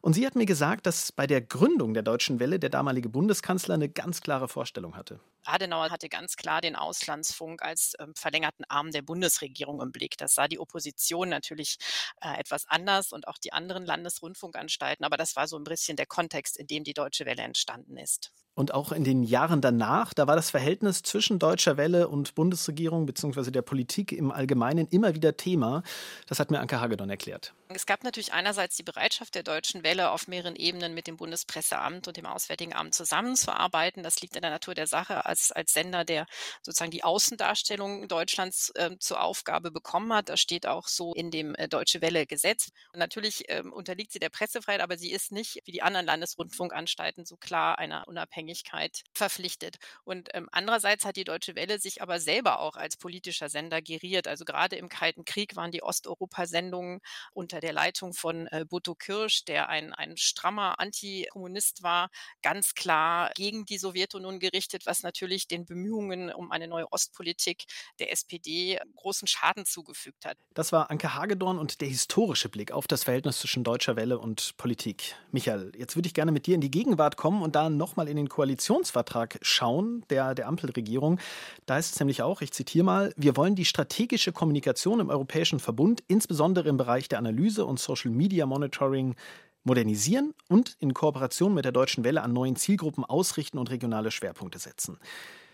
Und 0.00 0.14
sie 0.14 0.26
hat 0.26 0.34
mir 0.34 0.44
gesagt, 0.44 0.86
dass 0.86 1.12
bei 1.12 1.28
der 1.28 1.40
Gründung 1.40 1.94
der 1.94 2.02
Deutschen 2.02 2.40
Welle 2.40 2.58
der 2.58 2.68
damalige 2.68 3.08
Bundeskanzler 3.08 3.74
eine 3.74 3.88
ganz 3.88 4.20
klare 4.20 4.48
Vorstellung 4.48 4.96
hatte. 4.96 5.20
Adenauer 5.44 5.90
hatte 5.90 6.08
ganz 6.08 6.36
klar 6.36 6.60
den 6.62 6.74
Auslandsfunk 6.74 7.62
als 7.62 7.94
ähm, 8.00 8.12
verlängerten 8.16 8.64
Arm 8.68 8.90
der 8.90 9.02
Bundesregierung 9.02 9.80
im 9.80 9.92
Blick. 9.92 10.18
Das 10.18 10.34
sah 10.34 10.48
die 10.48 10.58
Opposition 10.58 11.28
natürlich 11.28 11.78
äh, 12.20 12.40
etwas 12.40 12.66
anders 12.66 13.12
und 13.12 13.28
auch 13.28 13.38
die 13.38 13.52
anderen 13.52 13.86
Landesrundfunkanstalten. 13.86 15.04
Aber 15.04 15.16
das 15.16 15.36
war 15.36 15.46
so 15.46 15.56
ein 15.56 15.64
bisschen 15.64 15.96
der 15.96 16.06
Kontext, 16.06 16.56
in 16.56 16.66
dem 16.66 16.82
die 16.82 16.94
Deutsche 16.94 17.24
Welle 17.24 17.42
entstanden 17.42 17.96
ist. 17.96 18.32
Und 18.58 18.74
auch 18.74 18.90
in 18.90 19.04
den 19.04 19.22
Jahren 19.22 19.60
danach, 19.60 20.12
da 20.12 20.26
war 20.26 20.34
das 20.34 20.50
Verhältnis 20.50 21.04
zwischen 21.04 21.38
Deutscher 21.38 21.76
Welle 21.76 22.08
und 22.08 22.34
Bundesregierung 22.34 23.06
bzw. 23.06 23.52
der 23.52 23.62
Politik 23.62 24.10
im 24.10 24.32
Allgemeinen 24.32 24.88
immer 24.88 25.14
wieder 25.14 25.36
Thema. 25.36 25.84
Das 26.26 26.40
hat 26.40 26.50
mir 26.50 26.58
Anke 26.58 26.80
Hagedorn 26.80 27.08
erklärt. 27.08 27.54
Es 27.68 27.86
gab 27.86 28.02
natürlich 28.02 28.32
einerseits 28.32 28.76
die 28.76 28.82
Bereitschaft 28.82 29.36
der 29.36 29.44
Deutschen 29.44 29.84
Welle, 29.84 30.10
auf 30.10 30.26
mehreren 30.26 30.56
Ebenen 30.56 30.92
mit 30.92 31.06
dem 31.06 31.18
Bundespresseamt 31.18 32.08
und 32.08 32.16
dem 32.16 32.26
Auswärtigen 32.26 32.74
Amt 32.74 32.94
zusammenzuarbeiten. 32.94 34.02
Das 34.02 34.20
liegt 34.22 34.34
in 34.34 34.42
der 34.42 34.50
Natur 34.50 34.74
der 34.74 34.88
Sache 34.88 35.24
als, 35.24 35.52
als 35.52 35.72
Sender, 35.72 36.04
der 36.04 36.26
sozusagen 36.62 36.90
die 36.90 37.04
Außendarstellung 37.04 38.08
Deutschlands 38.08 38.70
äh, 38.74 38.98
zur 38.98 39.22
Aufgabe 39.22 39.70
bekommen 39.70 40.12
hat. 40.12 40.30
Das 40.30 40.40
steht 40.40 40.66
auch 40.66 40.88
so 40.88 41.14
in 41.14 41.30
dem 41.30 41.54
äh, 41.54 41.68
Deutsche 41.68 42.00
Welle 42.00 42.26
Gesetz. 42.26 42.70
Und 42.92 42.98
natürlich 42.98 43.44
ähm, 43.50 43.72
unterliegt 43.72 44.10
sie 44.10 44.18
der 44.18 44.30
Pressefreiheit, 44.30 44.80
aber 44.80 44.98
sie 44.98 45.12
ist 45.12 45.30
nicht 45.30 45.60
wie 45.64 45.72
die 45.72 45.82
anderen 45.82 46.06
Landesrundfunkanstalten 46.06 47.24
so 47.24 47.36
klar 47.36 47.78
einer 47.78 48.08
unabhängigen 48.08 48.47
Unabhängigkeit 48.48 49.02
verpflichtet. 49.12 49.76
Und 50.04 50.28
ähm, 50.34 50.48
andererseits 50.52 51.04
hat 51.04 51.16
die 51.16 51.24
Deutsche 51.24 51.54
Welle 51.54 51.78
sich 51.78 52.02
aber 52.02 52.20
selber 52.20 52.60
auch 52.60 52.76
als 52.76 52.96
politischer 52.96 53.48
Sender 53.48 53.82
geriert. 53.82 54.26
Also 54.26 54.44
gerade 54.44 54.76
im 54.76 54.88
Kalten 54.88 55.24
Krieg 55.24 55.56
waren 55.56 55.70
die 55.70 55.82
Osteuropa-Sendungen 55.82 57.00
unter 57.32 57.60
der 57.60 57.72
Leitung 57.72 58.12
von 58.14 58.46
äh, 58.48 58.64
Butto 58.68 58.94
Kirsch, 58.94 59.44
der 59.44 59.68
ein, 59.68 59.92
ein 59.92 60.16
strammer 60.16 60.80
Antikommunist 60.80 61.82
war, 61.82 62.08
ganz 62.42 62.74
klar 62.74 63.30
gegen 63.34 63.64
die 63.64 63.78
Sowjetunion 63.78 64.38
gerichtet, 64.40 64.86
was 64.86 65.02
natürlich 65.02 65.48
den 65.48 65.66
Bemühungen 65.66 66.32
um 66.32 66.50
eine 66.50 66.68
neue 66.68 66.90
Ostpolitik 66.92 67.64
der 67.98 68.12
SPD 68.12 68.78
großen 68.96 69.28
Schaden 69.28 69.66
zugefügt 69.66 70.24
hat. 70.24 70.38
Das 70.54 70.72
war 70.72 70.90
Anke 70.90 71.14
Hagedorn 71.14 71.58
und 71.58 71.80
der 71.80 71.88
historische 71.88 72.48
Blick 72.48 72.72
auf 72.72 72.86
das 72.86 73.04
Verhältnis 73.04 73.38
zwischen 73.38 73.64
Deutscher 73.64 73.96
Welle 73.96 74.18
und 74.18 74.56
Politik. 74.56 75.16
Michael, 75.30 75.72
jetzt 75.76 75.96
würde 75.96 76.06
ich 76.06 76.14
gerne 76.14 76.32
mit 76.32 76.46
dir 76.46 76.54
in 76.54 76.60
die 76.60 76.70
Gegenwart 76.70 77.16
kommen 77.16 77.42
und 77.42 77.54
da 77.54 77.68
nochmal 77.68 78.08
in 78.08 78.16
den 78.16 78.28
Koalitionsvertrag 78.38 79.40
schauen, 79.42 80.04
der, 80.10 80.32
der 80.36 80.46
Ampelregierung, 80.46 81.18
da 81.66 81.76
ist 81.76 81.94
es 81.94 81.98
nämlich 81.98 82.22
auch, 82.22 82.40
ich 82.40 82.52
zitiere 82.52 82.84
mal, 82.84 83.12
wir 83.16 83.36
wollen 83.36 83.56
die 83.56 83.64
strategische 83.64 84.30
Kommunikation 84.30 85.00
im 85.00 85.10
Europäischen 85.10 85.58
Verbund, 85.58 86.04
insbesondere 86.06 86.68
im 86.68 86.76
Bereich 86.76 87.08
der 87.08 87.18
Analyse 87.18 87.66
und 87.66 87.80
Social 87.80 88.12
Media 88.12 88.46
Monitoring, 88.46 89.16
modernisieren 89.64 90.34
und 90.48 90.76
in 90.78 90.94
Kooperation 90.94 91.52
mit 91.52 91.64
der 91.64 91.72
Deutschen 91.72 92.04
Welle 92.04 92.22
an 92.22 92.32
neuen 92.32 92.54
Zielgruppen 92.54 93.04
ausrichten 93.04 93.58
und 93.58 93.70
regionale 93.70 94.12
Schwerpunkte 94.12 94.60
setzen. 94.60 94.98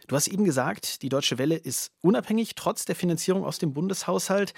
Du 0.07 0.15
hast 0.15 0.29
eben 0.29 0.45
gesagt, 0.45 1.01
die 1.01 1.09
Deutsche 1.09 1.39
Welle 1.39 1.57
ist 1.57 1.91
unabhängig, 2.03 2.55
trotz 2.55 2.85
der 2.85 2.97
Finanzierung 2.97 3.47
aus 3.47 3.59
dem 3.59 3.73
Bundeshaushalt. 3.73 4.53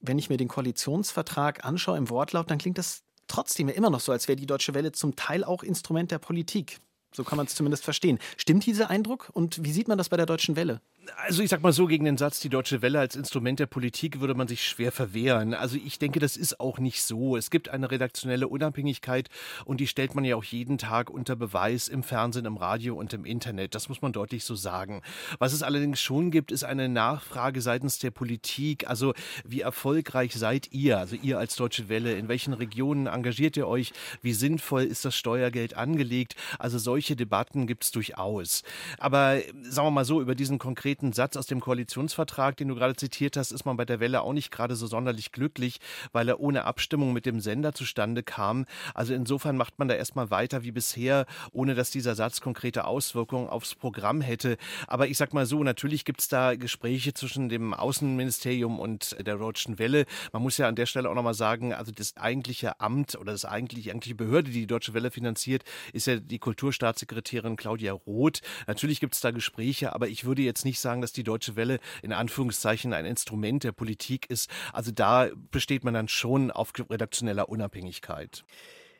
Wenn 0.00 0.18
ich 0.18 0.30
mir 0.30 0.38
den 0.38 0.48
Koalitionsvertrag 0.48 1.62
anschaue 1.66 1.98
im 1.98 2.08
Wortlaut, 2.08 2.50
dann 2.50 2.56
klingt 2.56 2.78
das 2.78 3.02
trotzdem 3.26 3.68
immer 3.68 3.90
noch 3.90 4.00
so, 4.00 4.12
als 4.12 4.28
wäre 4.28 4.36
die 4.36 4.46
Deutsche 4.46 4.72
Welle 4.72 4.92
zum 4.92 5.14
Teil 5.14 5.44
auch 5.44 5.62
Instrument 5.62 6.10
der 6.10 6.18
Politik. 6.18 6.80
So 7.16 7.24
kann 7.24 7.38
man 7.38 7.46
es 7.46 7.54
zumindest 7.54 7.82
verstehen. 7.82 8.18
Stimmt 8.36 8.66
dieser 8.66 8.90
Eindruck 8.90 9.30
und 9.32 9.64
wie 9.64 9.72
sieht 9.72 9.88
man 9.88 9.96
das 9.96 10.10
bei 10.10 10.18
der 10.18 10.26
Deutschen 10.26 10.54
Welle? 10.54 10.82
Also 11.26 11.42
ich 11.42 11.50
sag 11.50 11.62
mal 11.62 11.72
so, 11.72 11.86
gegen 11.86 12.04
den 12.04 12.16
Satz, 12.16 12.40
die 12.40 12.48
Deutsche 12.48 12.82
Welle 12.82 12.98
als 12.98 13.16
Instrument 13.16 13.58
der 13.58 13.66
Politik 13.66 14.20
würde 14.20 14.34
man 14.34 14.48
sich 14.48 14.66
schwer 14.66 14.92
verwehren. 14.92 15.54
Also 15.54 15.76
ich 15.76 15.98
denke, 15.98 16.20
das 16.20 16.36
ist 16.36 16.60
auch 16.60 16.78
nicht 16.78 17.02
so. 17.02 17.36
Es 17.36 17.50
gibt 17.50 17.68
eine 17.68 17.90
redaktionelle 17.90 18.48
Unabhängigkeit 18.48 19.28
und 19.64 19.80
die 19.80 19.86
stellt 19.86 20.14
man 20.14 20.24
ja 20.24 20.36
auch 20.36 20.44
jeden 20.44 20.78
Tag 20.78 21.10
unter 21.10 21.36
Beweis 21.36 21.88
im 21.88 22.02
Fernsehen, 22.02 22.46
im 22.46 22.56
Radio 22.56 22.96
und 22.96 23.12
im 23.12 23.24
Internet. 23.24 23.74
Das 23.74 23.88
muss 23.88 24.02
man 24.02 24.12
deutlich 24.12 24.44
so 24.44 24.54
sagen. 24.54 25.02
Was 25.38 25.52
es 25.52 25.62
allerdings 25.62 26.00
schon 26.00 26.30
gibt, 26.30 26.50
ist 26.52 26.64
eine 26.64 26.88
Nachfrage 26.88 27.60
seitens 27.60 27.98
der 27.98 28.10
Politik. 28.10 28.88
Also 28.88 29.14
wie 29.44 29.60
erfolgreich 29.60 30.34
seid 30.34 30.72
ihr, 30.72 30.98
also 30.98 31.16
ihr 31.16 31.38
als 31.38 31.56
Deutsche 31.56 31.88
Welle? 31.88 32.14
In 32.14 32.28
welchen 32.28 32.52
Regionen 32.52 33.06
engagiert 33.06 33.56
ihr 33.56 33.68
euch? 33.68 33.92
Wie 34.22 34.32
sinnvoll 34.32 34.84
ist 34.84 35.04
das 35.04 35.14
Steuergeld 35.14 35.76
angelegt? 35.76 36.36
Also 36.58 36.78
solche 36.78 37.16
Debatten 37.16 37.66
gibt 37.66 37.84
es 37.84 37.90
durchaus. 37.90 38.62
Aber 38.98 39.38
sagen 39.62 39.86
wir 39.86 39.90
mal 39.90 40.04
so, 40.04 40.20
über 40.20 40.34
diesen 40.34 40.58
konkreten 40.58 40.95
konkreten 40.96 41.12
Satz 41.12 41.36
aus 41.36 41.46
dem 41.46 41.60
Koalitionsvertrag, 41.60 42.56
den 42.56 42.68
du 42.68 42.74
gerade 42.74 42.96
zitiert 42.96 43.36
hast, 43.36 43.52
ist 43.52 43.66
man 43.66 43.76
bei 43.76 43.84
der 43.84 44.00
Welle 44.00 44.22
auch 44.22 44.32
nicht 44.32 44.50
gerade 44.50 44.76
so 44.76 44.86
sonderlich 44.86 45.30
glücklich, 45.30 45.78
weil 46.12 46.26
er 46.26 46.40
ohne 46.40 46.64
Abstimmung 46.64 47.12
mit 47.12 47.26
dem 47.26 47.40
Sender 47.40 47.74
zustande 47.74 48.22
kam. 48.22 48.64
Also 48.94 49.12
insofern 49.12 49.58
macht 49.58 49.78
man 49.78 49.88
da 49.88 49.94
erstmal 49.94 50.30
weiter 50.30 50.62
wie 50.62 50.72
bisher, 50.72 51.26
ohne 51.52 51.74
dass 51.74 51.90
dieser 51.90 52.14
Satz 52.14 52.40
konkrete 52.40 52.86
Auswirkungen 52.86 53.46
aufs 53.46 53.74
Programm 53.74 54.22
hätte. 54.22 54.56
Aber 54.86 55.06
ich 55.06 55.18
sag 55.18 55.34
mal 55.34 55.44
so, 55.44 55.62
natürlich 55.62 56.06
gibt 56.06 56.22
es 56.22 56.28
da 56.28 56.54
Gespräche 56.54 57.12
zwischen 57.12 57.50
dem 57.50 57.74
Außenministerium 57.74 58.80
und 58.80 59.18
der 59.20 59.36
Deutschen 59.36 59.78
Welle. 59.78 60.06
Man 60.32 60.42
muss 60.42 60.56
ja 60.56 60.66
an 60.66 60.76
der 60.76 60.86
Stelle 60.86 61.10
auch 61.10 61.14
nochmal 61.14 61.34
sagen, 61.34 61.74
also 61.74 61.92
das 61.92 62.16
eigentliche 62.16 62.80
Amt 62.80 63.16
oder 63.16 63.32
das 63.32 63.44
eigentliche, 63.44 63.90
eigentliche 63.90 64.14
Behörde, 64.14 64.50
die 64.50 64.60
die 64.60 64.66
Deutsche 64.66 64.94
Welle 64.94 65.10
finanziert, 65.10 65.62
ist 65.92 66.06
ja 66.06 66.16
die 66.16 66.38
Kulturstaatssekretärin 66.38 67.56
Claudia 67.56 67.92
Roth. 67.92 68.40
Natürlich 68.66 69.00
gibt 69.00 69.14
es 69.14 69.20
da 69.20 69.30
Gespräche, 69.30 69.94
aber 69.94 70.08
ich 70.08 70.24
würde 70.24 70.40
jetzt 70.40 70.64
nicht 70.64 70.80
sagen, 70.80 70.85
sagen, 70.86 71.00
dass 71.00 71.12
die 71.12 71.24
Deutsche 71.24 71.56
Welle 71.56 71.80
in 72.02 72.12
Anführungszeichen 72.12 72.92
ein 72.92 73.06
Instrument 73.06 73.64
der 73.64 73.72
Politik 73.72 74.30
ist. 74.30 74.48
Also 74.72 74.92
da 74.92 75.28
besteht 75.50 75.82
man 75.82 75.94
dann 75.94 76.06
schon 76.06 76.52
auf 76.52 76.72
redaktioneller 76.78 77.48
Unabhängigkeit. 77.48 78.44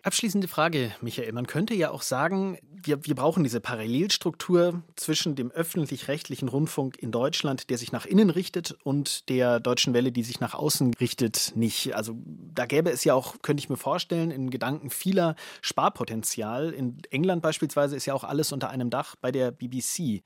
Abschließende 0.07 0.47
Frage, 0.47 0.93
Michael. 1.01 1.33
Man 1.33 1.49
könnte 1.49 1.75
ja 1.75 1.91
auch 1.91 2.03
sagen, 2.03 2.59
wir, 2.63 3.05
wir 3.05 3.17
brauchen 3.17 3.43
diese 3.43 3.61
Parallelstruktur 3.61 4.85
zwischen 4.95 5.35
dem 5.35 5.51
öffentlich-rechtlichen 5.51 6.49
Rundfunk 6.49 6.97
in 7.03 7.11
Deutschland, 7.11 7.71
der 7.71 7.79
sich 7.79 7.91
nach 7.91 8.07
innen 8.07 8.31
richtet, 8.31 8.77
und 8.85 9.29
der 9.29 9.59
Deutschen 9.59 9.95
Welle, 9.95 10.13
die 10.13 10.23
sich 10.23 10.39
nach 10.39 10.55
außen 10.55 10.95
richtet, 10.95 11.55
nicht. 11.57 11.97
Also 11.97 12.17
da 12.55 12.67
gäbe 12.67 12.91
es 12.91 13.03
ja 13.03 13.15
auch, 13.15 13.43
könnte 13.43 13.61
ich 13.61 13.69
mir 13.69 13.77
vorstellen, 13.77 14.31
in 14.31 14.51
Gedanken 14.51 14.91
vieler 14.91 15.35
Sparpotenzial. 15.61 16.71
In 16.71 16.99
England 17.11 17.43
beispielsweise 17.43 17.97
ist 17.97 18.07
ja 18.07 18.15
auch 18.15 18.23
alles 18.23 18.53
unter 18.53 18.71
einem 18.71 18.91
Dach 18.91 19.17
bei 19.21 19.33
der 19.33 19.51
BBC. 19.51 20.23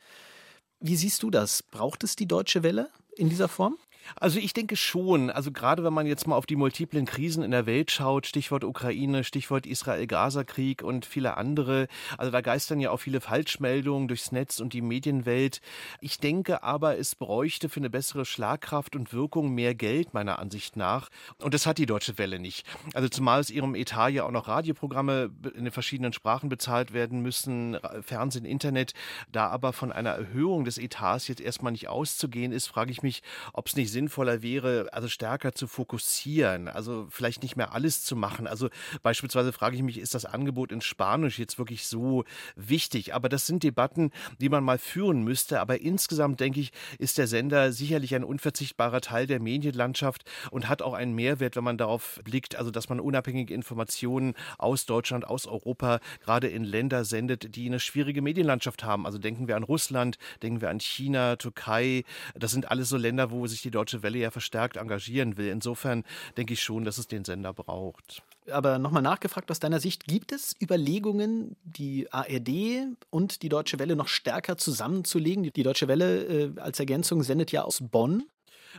Wie 0.80 0.96
siehst 0.96 1.22
du 1.22 1.30
das? 1.30 1.62
Braucht 1.62 2.04
es 2.04 2.16
die 2.16 2.26
Deutsche 2.26 2.62
Welle 2.62 2.88
in 3.14 3.28
dieser 3.28 3.48
Form? 3.48 3.76
Also 4.16 4.38
ich 4.38 4.52
denke 4.52 4.76
schon. 4.76 5.30
Also 5.30 5.52
gerade 5.52 5.84
wenn 5.84 5.92
man 5.92 6.06
jetzt 6.06 6.26
mal 6.26 6.36
auf 6.36 6.46
die 6.46 6.56
multiplen 6.56 7.06
Krisen 7.06 7.42
in 7.42 7.50
der 7.50 7.66
Welt 7.66 7.90
schaut, 7.90 8.26
Stichwort 8.26 8.64
Ukraine, 8.64 9.24
Stichwort 9.24 9.66
Israel-Gaza-Krieg 9.66 10.82
und 10.82 11.06
viele 11.06 11.36
andere. 11.36 11.88
Also 12.18 12.30
da 12.30 12.40
geistern 12.40 12.80
ja 12.80 12.90
auch 12.90 12.98
viele 12.98 13.20
Falschmeldungen 13.20 14.08
durchs 14.08 14.32
Netz 14.32 14.60
und 14.60 14.72
die 14.72 14.82
Medienwelt. 14.82 15.60
Ich 16.00 16.18
denke 16.18 16.62
aber, 16.62 16.98
es 16.98 17.14
bräuchte 17.14 17.68
für 17.68 17.80
eine 17.80 17.90
bessere 17.90 18.24
Schlagkraft 18.24 18.96
und 18.96 19.12
Wirkung 19.12 19.54
mehr 19.54 19.74
Geld 19.74 20.14
meiner 20.14 20.38
Ansicht 20.38 20.76
nach. 20.76 21.08
Und 21.38 21.54
das 21.54 21.66
hat 21.66 21.78
die 21.78 21.86
Deutsche 21.86 22.18
Welle 22.18 22.38
nicht. 22.38 22.66
Also 22.94 23.08
zumal 23.08 23.40
aus 23.40 23.50
ihrem 23.50 23.74
Etat 23.74 24.08
ja 24.10 24.24
auch 24.24 24.30
noch 24.30 24.48
Radioprogramme 24.48 25.30
in 25.54 25.64
den 25.64 25.72
verschiedenen 25.72 26.12
Sprachen 26.12 26.48
bezahlt 26.48 26.92
werden 26.92 27.20
müssen, 27.20 27.78
Fernsehen, 28.02 28.44
Internet. 28.44 28.92
Da 29.32 29.48
aber 29.48 29.72
von 29.72 29.92
einer 29.92 30.10
Erhöhung 30.10 30.64
des 30.64 30.78
Etats 30.78 31.28
jetzt 31.28 31.40
erstmal 31.40 31.72
nicht 31.72 31.88
auszugehen 31.88 32.52
ist, 32.52 32.66
frage 32.66 32.90
ich 32.90 33.02
mich, 33.02 33.22
ob 33.52 33.66
es 33.66 33.76
nicht 33.76 33.89
sinnvoller 33.90 34.42
wäre, 34.42 34.88
also 34.92 35.08
stärker 35.08 35.52
zu 35.52 35.66
fokussieren, 35.66 36.68
also 36.68 37.06
vielleicht 37.10 37.42
nicht 37.42 37.56
mehr 37.56 37.72
alles 37.72 38.04
zu 38.04 38.16
machen. 38.16 38.46
Also 38.46 38.68
beispielsweise 39.02 39.52
frage 39.52 39.76
ich 39.76 39.82
mich, 39.82 39.98
ist 39.98 40.14
das 40.14 40.24
Angebot 40.24 40.72
in 40.72 40.80
Spanisch 40.80 41.38
jetzt 41.38 41.58
wirklich 41.58 41.86
so 41.86 42.24
wichtig? 42.56 43.14
Aber 43.14 43.28
das 43.28 43.46
sind 43.46 43.62
Debatten, 43.62 44.10
die 44.40 44.48
man 44.48 44.64
mal 44.64 44.78
führen 44.78 45.22
müsste. 45.22 45.60
Aber 45.60 45.80
insgesamt 45.80 46.40
denke 46.40 46.60
ich, 46.60 46.72
ist 46.98 47.18
der 47.18 47.26
Sender 47.26 47.72
sicherlich 47.72 48.14
ein 48.14 48.24
unverzichtbarer 48.24 49.00
Teil 49.00 49.26
der 49.26 49.40
Medienlandschaft 49.40 50.24
und 50.50 50.68
hat 50.68 50.82
auch 50.82 50.94
einen 50.94 51.14
Mehrwert, 51.14 51.56
wenn 51.56 51.64
man 51.64 51.78
darauf 51.78 52.20
blickt, 52.24 52.56
also 52.56 52.70
dass 52.70 52.88
man 52.88 53.00
unabhängige 53.00 53.54
Informationen 53.54 54.34
aus 54.58 54.86
Deutschland, 54.86 55.26
aus 55.26 55.46
Europa, 55.46 56.00
gerade 56.24 56.48
in 56.48 56.64
Länder 56.64 57.04
sendet, 57.04 57.54
die 57.56 57.66
eine 57.66 57.80
schwierige 57.80 58.22
Medienlandschaft 58.22 58.84
haben. 58.84 59.06
Also 59.06 59.18
denken 59.18 59.48
wir 59.48 59.56
an 59.56 59.62
Russland, 59.62 60.18
denken 60.42 60.60
wir 60.60 60.70
an 60.70 60.80
China, 60.80 61.36
Türkei. 61.36 62.04
Das 62.34 62.52
sind 62.52 62.70
alles 62.70 62.88
so 62.88 62.96
Länder, 62.96 63.30
wo 63.30 63.46
sich 63.46 63.62
die 63.62 63.70
Deutsche 63.80 64.02
Welle 64.02 64.18
ja 64.18 64.30
verstärkt 64.30 64.76
engagieren 64.76 65.38
will. 65.38 65.48
Insofern 65.48 66.04
denke 66.36 66.52
ich 66.52 66.62
schon, 66.62 66.84
dass 66.84 66.98
es 66.98 67.08
den 67.08 67.24
Sender 67.24 67.54
braucht. 67.54 68.22
aber 68.50 68.78
nochmal 68.78 69.02
nachgefragt 69.02 69.50
aus 69.50 69.58
deiner 69.58 69.80
Sicht, 69.80 70.06
gibt 70.06 70.32
es 70.32 70.54
Überlegungen, 70.60 71.56
die 71.62 72.12
ARD 72.12 72.94
und 73.08 73.40
die 73.42 73.48
Deutsche 73.48 73.78
Welle 73.78 73.96
noch 73.96 74.08
stärker 74.08 74.58
zusammenzulegen? 74.58 75.50
Die 75.50 75.62
Deutsche 75.62 75.88
Welle 75.88 76.24
äh, 76.24 76.60
als 76.60 76.78
Ergänzung 76.78 77.22
sendet 77.22 77.52
ja 77.52 77.62
aus 77.62 77.80
Bonn. 77.80 78.24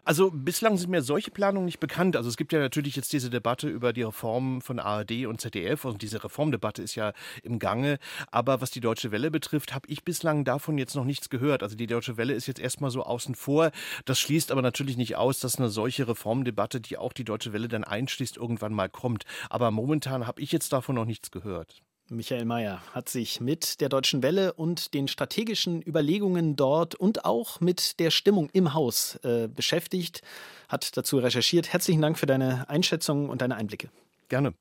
Also 0.04 0.32
bislang 0.32 0.78
sind 0.78 0.90
mir 0.90 1.02
solche 1.02 1.32
Planungen 1.32 1.66
nicht 1.66 1.80
bekannt. 1.80 2.16
Also 2.16 2.30
es 2.30 2.38
gibt 2.38 2.54
ja 2.54 2.60
natürlich 2.60 2.96
jetzt 2.96 3.14
diese 3.14 3.30
Debatte 3.30 3.68
über 3.68 3.94
die 3.94 4.04
Reform 4.04 4.62
von 4.62 4.80
ARD 4.80 5.26
und 5.26 5.42
ZDF 5.42 5.86
und 5.86 6.02
diese 6.02 6.24
Reformdebatte 6.24 6.82
ist 6.82 6.96
ja 6.96 7.14
im 7.44 7.60
Gange. 7.60 8.00
Aber 8.32 8.62
was 8.62 8.72
die 8.72 8.80
Deutsche 8.80 9.12
Welle 9.12 9.32
betrifft, 9.32 9.74
habe 9.74 9.88
ich 9.88 10.04
bislang 10.04 10.44
davon 10.44 10.78
jetzt 10.78 10.96
noch 10.96 11.06
nichts 11.06 11.30
gehört. 11.30 11.64
Also 11.64 11.76
die 11.76 11.88
Deutsche 11.88 12.18
Welle 12.18 12.34
ist 12.34 12.48
jetzt 12.48 12.60
erstmal 12.60 12.92
so 12.92 13.04
außen 13.04 13.36
vor. 13.36 13.72
Das 14.06 14.20
schließt 14.20 14.52
aber 14.52 14.62
natürlich 14.62 14.98
nicht 14.98 15.16
aus, 15.16 15.40
dass 15.40 15.58
eine 15.58 15.70
solche 15.70 16.08
Reformdebatte, 16.08 16.82
die 16.82 16.98
auch 16.98 17.14
die 17.14 17.24
Deutsche 17.26 17.54
Welle 17.54 17.68
dann 17.68 17.84
einschließt, 17.84 18.38
irgendwann 18.38 18.74
mal 18.74 18.90
kommt. 18.90 19.26
Aber 19.50 19.72
momentan 19.72 20.28
habe 20.28 20.42
ich 20.42 20.52
jetzt 20.52 20.74
davon 20.74 20.96
noch 20.96 21.06
nichts 21.06 21.32
gehört. 21.32 21.82
Michael 22.12 22.44
Mayer 22.44 22.82
hat 22.94 23.08
sich 23.08 23.40
mit 23.40 23.80
der 23.80 23.88
Deutschen 23.88 24.22
Welle 24.22 24.52
und 24.54 24.94
den 24.94 25.08
strategischen 25.08 25.82
Überlegungen 25.82 26.58
dort 26.58 26.94
und 26.94 27.24
auch 27.24 27.62
mit 27.62 28.00
der 28.02 28.12
Stimmung 28.12 28.50
im 28.52 28.74
Haus 28.74 29.16
äh, 29.24 29.48
beschäftigt, 29.48 30.22
hat 30.68 30.98
dazu 30.98 31.20
recherchiert. 31.20 31.72
Herzlichen 31.72 32.02
Dank 32.02 32.20
für 32.20 32.26
deine 32.26 32.70
Einschätzung 32.70 33.30
und 33.30 33.42
deine 33.42 33.56
Einblicke. 33.56 33.90
Gerne. 34.28 34.54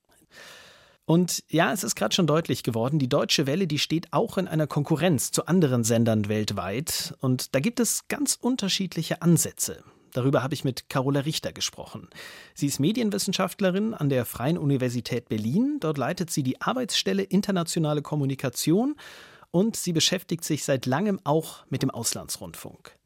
Und 1.06 1.42
ja, 1.48 1.72
es 1.72 1.82
ist 1.82 1.96
gerade 1.96 2.14
schon 2.14 2.28
deutlich 2.28 2.62
geworden, 2.62 3.00
die 3.00 3.08
Deutsche 3.08 3.48
Welle, 3.48 3.66
die 3.66 3.80
steht 3.80 4.12
auch 4.12 4.38
in 4.38 4.46
einer 4.46 4.68
Konkurrenz 4.68 5.32
zu 5.32 5.46
anderen 5.46 5.82
Sendern 5.82 6.28
weltweit. 6.28 7.14
Und 7.20 7.52
da 7.56 7.58
gibt 7.58 7.80
es 7.80 8.06
ganz 8.06 8.38
unterschiedliche 8.40 9.22
Ansätze. 9.22 9.82
Darüber 10.12 10.42
habe 10.42 10.54
ich 10.54 10.64
mit 10.64 10.88
Carola 10.88 11.20
Richter 11.20 11.52
gesprochen. 11.52 12.08
Sie 12.54 12.66
ist 12.66 12.80
Medienwissenschaftlerin 12.80 13.94
an 13.94 14.08
der 14.08 14.24
Freien 14.24 14.58
Universität 14.58 15.28
Berlin. 15.28 15.78
Dort 15.80 15.98
leitet 15.98 16.30
sie 16.30 16.42
die 16.42 16.60
Arbeitsstelle 16.60 17.22
Internationale 17.22 18.02
Kommunikation 18.02 18.96
und 19.50 19.76
sie 19.76 19.92
beschäftigt 19.92 20.44
sich 20.44 20.64
seit 20.64 20.86
langem 20.86 21.20
auch 21.24 21.64
mit 21.70 21.82
dem 21.82 21.90
Auslandsrundfunk. 21.90 22.96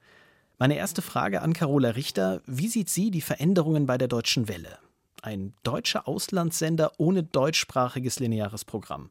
Meine 0.58 0.76
erste 0.76 1.02
Frage 1.02 1.42
an 1.42 1.52
Carola 1.52 1.90
Richter: 1.90 2.40
Wie 2.46 2.68
sieht 2.68 2.88
sie 2.88 3.10
die 3.10 3.20
Veränderungen 3.20 3.86
bei 3.86 3.98
der 3.98 4.08
Deutschen 4.08 4.48
Welle? 4.48 4.78
Ein 5.22 5.54
deutscher 5.62 6.06
Auslandssender 6.06 6.92
ohne 6.98 7.22
deutschsprachiges 7.22 8.20
lineares 8.20 8.64
Programm. 8.64 9.10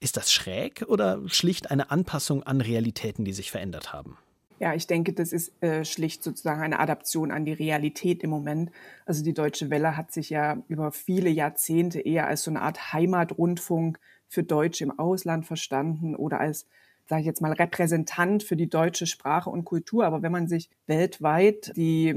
Ist 0.00 0.16
das 0.16 0.32
schräg 0.32 0.84
oder 0.88 1.20
schlicht 1.28 1.70
eine 1.70 1.90
Anpassung 1.90 2.42
an 2.42 2.60
Realitäten, 2.60 3.24
die 3.24 3.32
sich 3.32 3.50
verändert 3.50 3.92
haben? 3.92 4.18
Ja, 4.60 4.72
ich 4.74 4.86
denke, 4.86 5.12
das 5.12 5.32
ist 5.32 5.52
äh, 5.62 5.84
schlicht 5.84 6.22
sozusagen 6.22 6.62
eine 6.62 6.78
Adaption 6.78 7.32
an 7.32 7.44
die 7.44 7.52
Realität 7.52 8.22
im 8.22 8.30
Moment. 8.30 8.70
Also 9.04 9.24
die 9.24 9.34
Deutsche 9.34 9.68
Welle 9.68 9.96
hat 9.96 10.12
sich 10.12 10.30
ja 10.30 10.62
über 10.68 10.92
viele 10.92 11.28
Jahrzehnte 11.28 12.00
eher 12.00 12.26
als 12.28 12.44
so 12.44 12.50
eine 12.50 12.62
Art 12.62 12.92
Heimatrundfunk 12.92 13.98
für 14.28 14.44
Deutsche 14.44 14.84
im 14.84 14.98
Ausland 14.98 15.44
verstanden 15.44 16.14
oder 16.14 16.40
als 16.40 16.66
sage 17.06 17.20
ich 17.20 17.26
jetzt 17.26 17.42
mal, 17.42 17.52
Repräsentant 17.52 18.42
für 18.42 18.56
die 18.56 18.68
deutsche 18.68 19.06
Sprache 19.06 19.50
und 19.50 19.64
Kultur. 19.64 20.06
Aber 20.06 20.22
wenn 20.22 20.32
man 20.32 20.48
sich 20.48 20.70
weltweit 20.86 21.72
die 21.76 22.14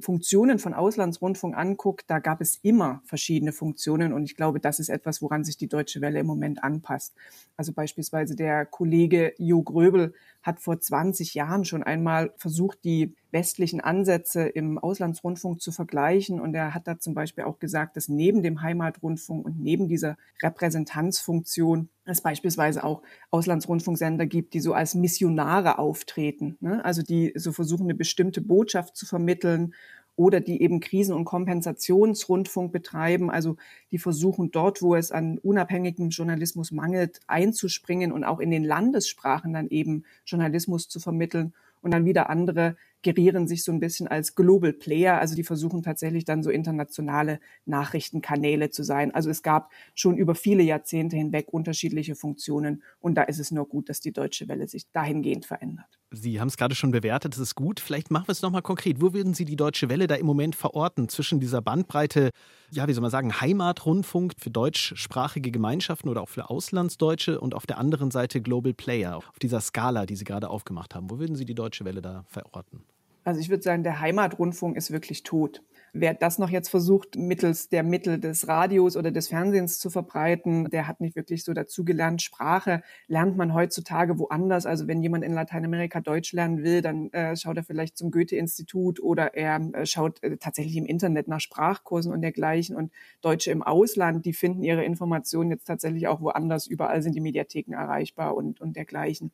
Funktionen 0.00 0.58
von 0.58 0.74
Auslandsrundfunk 0.74 1.56
anguckt, 1.56 2.04
da 2.08 2.18
gab 2.18 2.40
es 2.40 2.58
immer 2.62 3.02
verschiedene 3.04 3.52
Funktionen. 3.52 4.12
Und 4.12 4.24
ich 4.24 4.36
glaube, 4.36 4.60
das 4.60 4.78
ist 4.78 4.88
etwas, 4.88 5.22
woran 5.22 5.44
sich 5.44 5.56
die 5.56 5.68
Deutsche 5.68 6.00
Welle 6.00 6.20
im 6.20 6.26
Moment 6.26 6.62
anpasst. 6.62 7.14
Also 7.56 7.72
beispielsweise 7.72 8.36
der 8.36 8.64
Kollege 8.66 9.34
Jo 9.38 9.62
Gröbel 9.62 10.14
hat 10.42 10.60
vor 10.60 10.80
20 10.80 11.34
Jahren 11.34 11.64
schon 11.64 11.82
einmal 11.82 12.32
versucht, 12.36 12.84
die 12.84 13.14
westlichen 13.30 13.80
Ansätze 13.80 14.46
im 14.46 14.78
Auslandsrundfunk 14.78 15.60
zu 15.60 15.72
vergleichen. 15.72 16.40
Und 16.40 16.54
er 16.54 16.74
hat 16.74 16.86
da 16.86 16.98
zum 16.98 17.14
Beispiel 17.14 17.44
auch 17.44 17.58
gesagt, 17.58 17.96
dass 17.96 18.08
neben 18.08 18.42
dem 18.42 18.62
Heimatrundfunk 18.62 19.44
und 19.44 19.60
neben 19.60 19.88
dieser 19.88 20.16
Repräsentanzfunktion 20.42 21.88
es 22.04 22.22
beispielsweise 22.22 22.84
auch 22.84 23.02
Auslandsrundfunksender 23.30 24.26
gibt, 24.26 24.54
die 24.54 24.60
so 24.60 24.72
als 24.72 24.94
Missionare 24.94 25.78
auftreten. 25.78 26.56
Ne? 26.60 26.84
Also 26.84 27.02
die 27.02 27.32
so 27.36 27.52
versuchen, 27.52 27.84
eine 27.84 27.94
bestimmte 27.94 28.40
Botschaft 28.40 28.96
zu 28.96 29.04
vermitteln 29.04 29.74
oder 30.16 30.40
die 30.40 30.60
eben 30.62 30.80
Krisen- 30.80 31.14
und 31.14 31.24
Kompensationsrundfunk 31.24 32.72
betreiben, 32.72 33.30
also 33.30 33.56
die 33.92 33.98
versuchen 33.98 34.50
dort, 34.50 34.82
wo 34.82 34.96
es 34.96 35.12
an 35.12 35.38
unabhängigem 35.38 36.08
Journalismus 36.08 36.72
mangelt, 36.72 37.20
einzuspringen 37.28 38.10
und 38.10 38.24
auch 38.24 38.40
in 38.40 38.50
den 38.50 38.64
Landessprachen 38.64 39.52
dann 39.52 39.68
eben 39.68 40.04
Journalismus 40.26 40.88
zu 40.88 40.98
vermitteln 40.98 41.54
und 41.82 41.92
dann 41.92 42.04
wieder 42.04 42.30
andere 42.30 42.76
gerieren 43.02 43.46
sich 43.46 43.64
so 43.64 43.72
ein 43.72 43.80
bisschen 43.80 44.08
als 44.08 44.34
Global 44.34 44.72
Player, 44.72 45.18
also 45.18 45.34
die 45.34 45.44
versuchen 45.44 45.82
tatsächlich 45.82 46.24
dann 46.24 46.42
so 46.42 46.50
internationale 46.50 47.40
Nachrichtenkanäle 47.64 48.70
zu 48.70 48.82
sein. 48.82 49.14
Also 49.14 49.30
es 49.30 49.42
gab 49.42 49.70
schon 49.94 50.16
über 50.16 50.34
viele 50.34 50.62
Jahrzehnte 50.62 51.16
hinweg 51.16 51.48
unterschiedliche 51.52 52.16
Funktionen 52.16 52.82
und 53.00 53.14
da 53.14 53.22
ist 53.22 53.38
es 53.38 53.50
nur 53.50 53.68
gut, 53.68 53.88
dass 53.88 54.00
die 54.00 54.12
Deutsche 54.12 54.48
Welle 54.48 54.66
sich 54.66 54.90
dahingehend 54.92 55.46
verändert. 55.46 55.98
Sie 56.10 56.40
haben 56.40 56.48
es 56.48 56.56
gerade 56.56 56.74
schon 56.74 56.90
bewertet, 56.90 57.34
das 57.34 57.40
ist 57.40 57.54
gut. 57.54 57.80
Vielleicht 57.80 58.10
machen 58.10 58.28
wir 58.28 58.32
es 58.32 58.40
nochmal 58.40 58.62
konkret. 58.62 59.02
Wo 59.02 59.12
würden 59.12 59.34
Sie 59.34 59.44
die 59.44 59.56
Deutsche 59.56 59.90
Welle 59.90 60.06
da 60.06 60.14
im 60.14 60.24
Moment 60.24 60.56
verorten 60.56 61.10
zwischen 61.10 61.38
dieser 61.38 61.60
Bandbreite, 61.60 62.30
ja, 62.70 62.88
wie 62.88 62.94
soll 62.94 63.02
man 63.02 63.10
sagen, 63.10 63.40
Heimatrundfunk 63.40 64.32
für 64.38 64.50
deutschsprachige 64.50 65.50
Gemeinschaften 65.50 66.08
oder 66.08 66.22
auch 66.22 66.30
für 66.30 66.48
Auslandsdeutsche 66.48 67.38
und 67.38 67.54
auf 67.54 67.66
der 67.66 67.76
anderen 67.76 68.10
Seite 68.10 68.40
Global 68.40 68.72
Player, 68.72 69.18
auf 69.18 69.38
dieser 69.42 69.60
Skala, 69.60 70.06
die 70.06 70.16
Sie 70.16 70.24
gerade 70.24 70.48
aufgemacht 70.48 70.94
haben? 70.94 71.10
Wo 71.10 71.18
würden 71.18 71.36
Sie 71.36 71.44
die 71.44 71.54
Deutsche 71.54 71.84
Welle 71.84 72.00
da 72.00 72.24
verorten? 72.28 72.87
Also 73.28 73.42
ich 73.42 73.50
würde 73.50 73.62
sagen, 73.62 73.82
der 73.82 74.00
Heimatrundfunk 74.00 74.74
ist 74.74 74.90
wirklich 74.90 75.22
tot. 75.22 75.62
Wer 75.92 76.14
das 76.14 76.38
noch 76.38 76.48
jetzt 76.48 76.70
versucht, 76.70 77.16
mittels 77.16 77.68
der 77.68 77.82
Mittel 77.82 78.18
des 78.18 78.48
Radios 78.48 78.96
oder 78.96 79.10
des 79.10 79.28
Fernsehens 79.28 79.78
zu 79.78 79.90
verbreiten, 79.90 80.70
der 80.70 80.88
hat 80.88 81.02
nicht 81.02 81.14
wirklich 81.14 81.44
so 81.44 81.52
dazugelernt. 81.52 82.22
Sprache 82.22 82.82
lernt 83.06 83.36
man 83.36 83.52
heutzutage 83.52 84.18
woanders. 84.18 84.64
Also 84.64 84.88
wenn 84.88 85.02
jemand 85.02 85.24
in 85.24 85.34
Lateinamerika 85.34 86.00
Deutsch 86.00 86.32
lernen 86.32 86.62
will, 86.62 86.80
dann 86.80 87.12
äh, 87.12 87.36
schaut 87.36 87.58
er 87.58 87.64
vielleicht 87.64 87.98
zum 87.98 88.10
Goethe-Institut 88.10 88.98
oder 88.98 89.34
er 89.34 89.60
äh, 89.74 89.84
schaut 89.84 90.22
äh, 90.22 90.38
tatsächlich 90.38 90.78
im 90.78 90.86
Internet 90.86 91.28
nach 91.28 91.40
Sprachkursen 91.40 92.10
und 92.10 92.22
dergleichen. 92.22 92.76
Und 92.76 92.92
Deutsche 93.20 93.50
im 93.50 93.62
Ausland, 93.62 94.24
die 94.24 94.32
finden 94.32 94.62
ihre 94.62 94.84
Informationen 94.84 95.50
jetzt 95.50 95.66
tatsächlich 95.66 96.08
auch 96.08 96.22
woanders. 96.22 96.66
Überall 96.66 97.02
sind 97.02 97.14
die 97.14 97.20
Mediatheken 97.20 97.74
erreichbar 97.74 98.34
und, 98.34 98.58
und 98.62 98.74
dergleichen. 98.74 99.32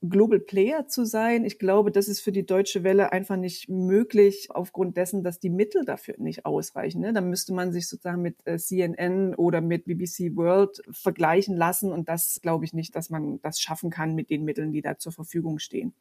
Global 0.00 0.38
Player 0.38 0.86
zu 0.86 1.04
sein. 1.04 1.44
Ich 1.44 1.58
glaube, 1.58 1.90
das 1.90 2.06
ist 2.06 2.20
für 2.20 2.30
die 2.30 2.46
Deutsche 2.46 2.84
Welle 2.84 3.12
einfach 3.12 3.36
nicht 3.36 3.68
möglich, 3.68 4.48
aufgrund 4.50 4.96
dessen, 4.96 5.24
dass 5.24 5.40
die 5.40 5.50
Mittel 5.50 5.84
dafür 5.84 6.14
nicht 6.18 6.46
ausreichen. 6.46 7.00
Ne? 7.00 7.12
Da 7.12 7.20
müsste 7.20 7.52
man 7.52 7.72
sich 7.72 7.88
sozusagen 7.88 8.22
mit 8.22 8.36
äh, 8.46 8.58
CNN 8.58 9.34
oder 9.34 9.60
mit 9.60 9.86
BBC 9.86 10.36
World 10.36 10.82
vergleichen 10.90 11.56
lassen. 11.56 11.90
Und 11.90 12.08
das 12.08 12.40
glaube 12.42 12.64
ich 12.64 12.72
nicht, 12.72 12.94
dass 12.94 13.10
man 13.10 13.40
das 13.42 13.60
schaffen 13.60 13.90
kann 13.90 14.14
mit 14.14 14.30
den 14.30 14.44
Mitteln, 14.44 14.72
die 14.72 14.82
da 14.82 14.98
zur 14.98 15.12
Verfügung 15.12 15.58
stehen. 15.58 15.94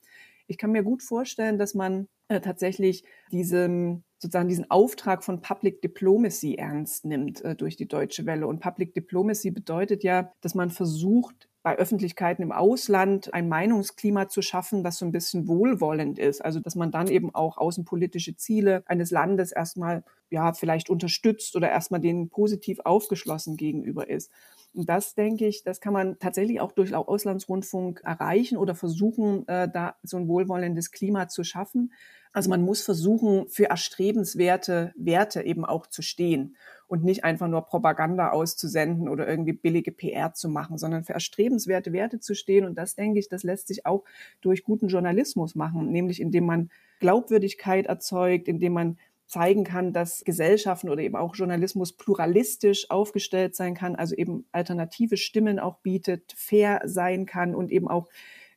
Ich 0.46 0.58
kann 0.58 0.72
mir 0.72 0.84
gut 0.84 1.02
vorstellen, 1.02 1.58
dass 1.58 1.74
man 1.74 2.08
äh, 2.28 2.40
tatsächlich 2.40 3.04
diesen 3.32 4.04
sozusagen 4.20 4.50
diesen 4.50 4.72
Auftrag 4.72 5.24
von 5.24 5.42
Public 5.42 5.82
Diplomacy 5.82 6.56
ernst 6.56 7.06
nimmt 7.06 7.44
äh, 7.44 7.56
durch 7.56 7.76
die 7.76 7.88
Deutsche 7.88 8.26
Welle. 8.26 8.48
Und 8.48 8.60
Public 8.60 8.94
Diplomacy 8.94 9.52
bedeutet 9.52 10.04
ja, 10.04 10.32
dass 10.42 10.56
man 10.56 10.70
versucht, 10.70 11.47
bei 11.68 11.78
Öffentlichkeiten 11.78 12.44
im 12.44 12.54
Ausland 12.54 13.34
ein 13.34 13.50
Meinungsklima 13.50 14.30
zu 14.30 14.42
schaffen, 14.42 14.86
das 14.86 15.00
so 15.00 15.06
ein 15.06 15.12
bisschen 15.12 15.50
wohlwollend 15.50 16.18
ist. 16.18 16.40
Also 16.40 16.62
dass 16.62 16.76
man 16.76 16.92
dann 16.92 17.10
eben 17.10 17.36
auch 17.36 17.58
außenpolitische 17.58 18.38
Ziele 18.38 18.84
eines 18.86 19.12
Landes 19.12 19.52
erstmal 19.52 20.06
ja 20.30 20.54
vielleicht 20.54 20.90
unterstützt 20.90 21.58
oder 21.58 21.70
erstmal 21.70 22.00
denen 22.00 22.30
positiv 22.30 22.80
aufgeschlossen 22.86 23.58
gegenüber 23.58 24.10
ist. 24.10 24.32
Und 24.74 24.88
das 24.88 25.14
denke 25.14 25.46
ich, 25.46 25.66
das 25.66 25.82
kann 25.82 25.92
man 25.92 26.18
tatsächlich 26.20 26.62
auch 26.62 26.72
durch 26.72 26.96
Auslandsrundfunk 26.96 28.00
erreichen 28.02 28.58
oder 28.58 28.74
versuchen, 28.74 29.46
äh, 29.50 29.68
da 29.68 29.98
so 30.04 30.16
ein 30.16 30.30
wohlwollendes 30.30 30.92
Klima 30.92 31.28
zu 31.28 31.44
schaffen. 31.44 31.92
Also 32.32 32.50
man 32.50 32.62
muss 32.62 32.82
versuchen, 32.82 33.50
für 33.50 33.66
erstrebenswerte 33.66 34.94
Werte 34.96 35.42
eben 35.42 35.66
auch 35.66 35.88
zu 35.88 36.02
stehen 36.02 36.56
und 36.88 37.04
nicht 37.04 37.24
einfach 37.24 37.48
nur 37.48 37.62
Propaganda 37.64 38.32
auszusenden 38.32 39.10
oder 39.10 39.28
irgendwie 39.28 39.54
billige 39.54 39.92
PR 39.92 40.34
zu 40.34 40.50
machen, 40.50 40.78
sondern 40.78 41.04
für 41.04 41.14
erstrebenswerte 41.14 41.92
Werte 41.94 42.20
zu 42.20 42.34
stehen. 42.34 42.66
Und 42.66 42.76
das 42.76 42.96
denke 42.96 43.20
ich, 43.20 43.30
das 43.30 43.44
lässt 43.44 43.68
sich 43.68 43.86
auch 43.86 44.04
durch 44.42 44.64
guten 44.64 44.88
Journalismus 44.88 45.56
machen, 45.56 45.92
nämlich 45.92 46.22
indem 46.22 46.46
man 46.46 46.70
Glaubwürdigkeit 47.00 47.86
erzeugt, 47.88 48.48
indem 48.48 48.74
man 48.74 48.98
zeigen 49.28 49.66
kann, 49.66 49.92
dass 49.92 50.24
Gesellschaften 50.24 50.90
oder 50.90 51.02
eben 51.02 51.18
auch 51.18 51.36
Journalismus 51.36 51.92
pluralistisch 51.92 52.90
aufgestellt 52.90 53.56
sein 53.56 53.76
kann, 53.76 53.96
also 53.96 54.16
eben 54.16 54.46
alternative 54.54 55.18
Stimmen 55.18 55.60
auch 55.60 55.80
bietet, 55.80 56.34
fair 56.38 56.82
sein 56.86 57.26
kann 57.26 57.54
und 57.54 57.70
eben 57.70 57.90
auch 57.90 58.08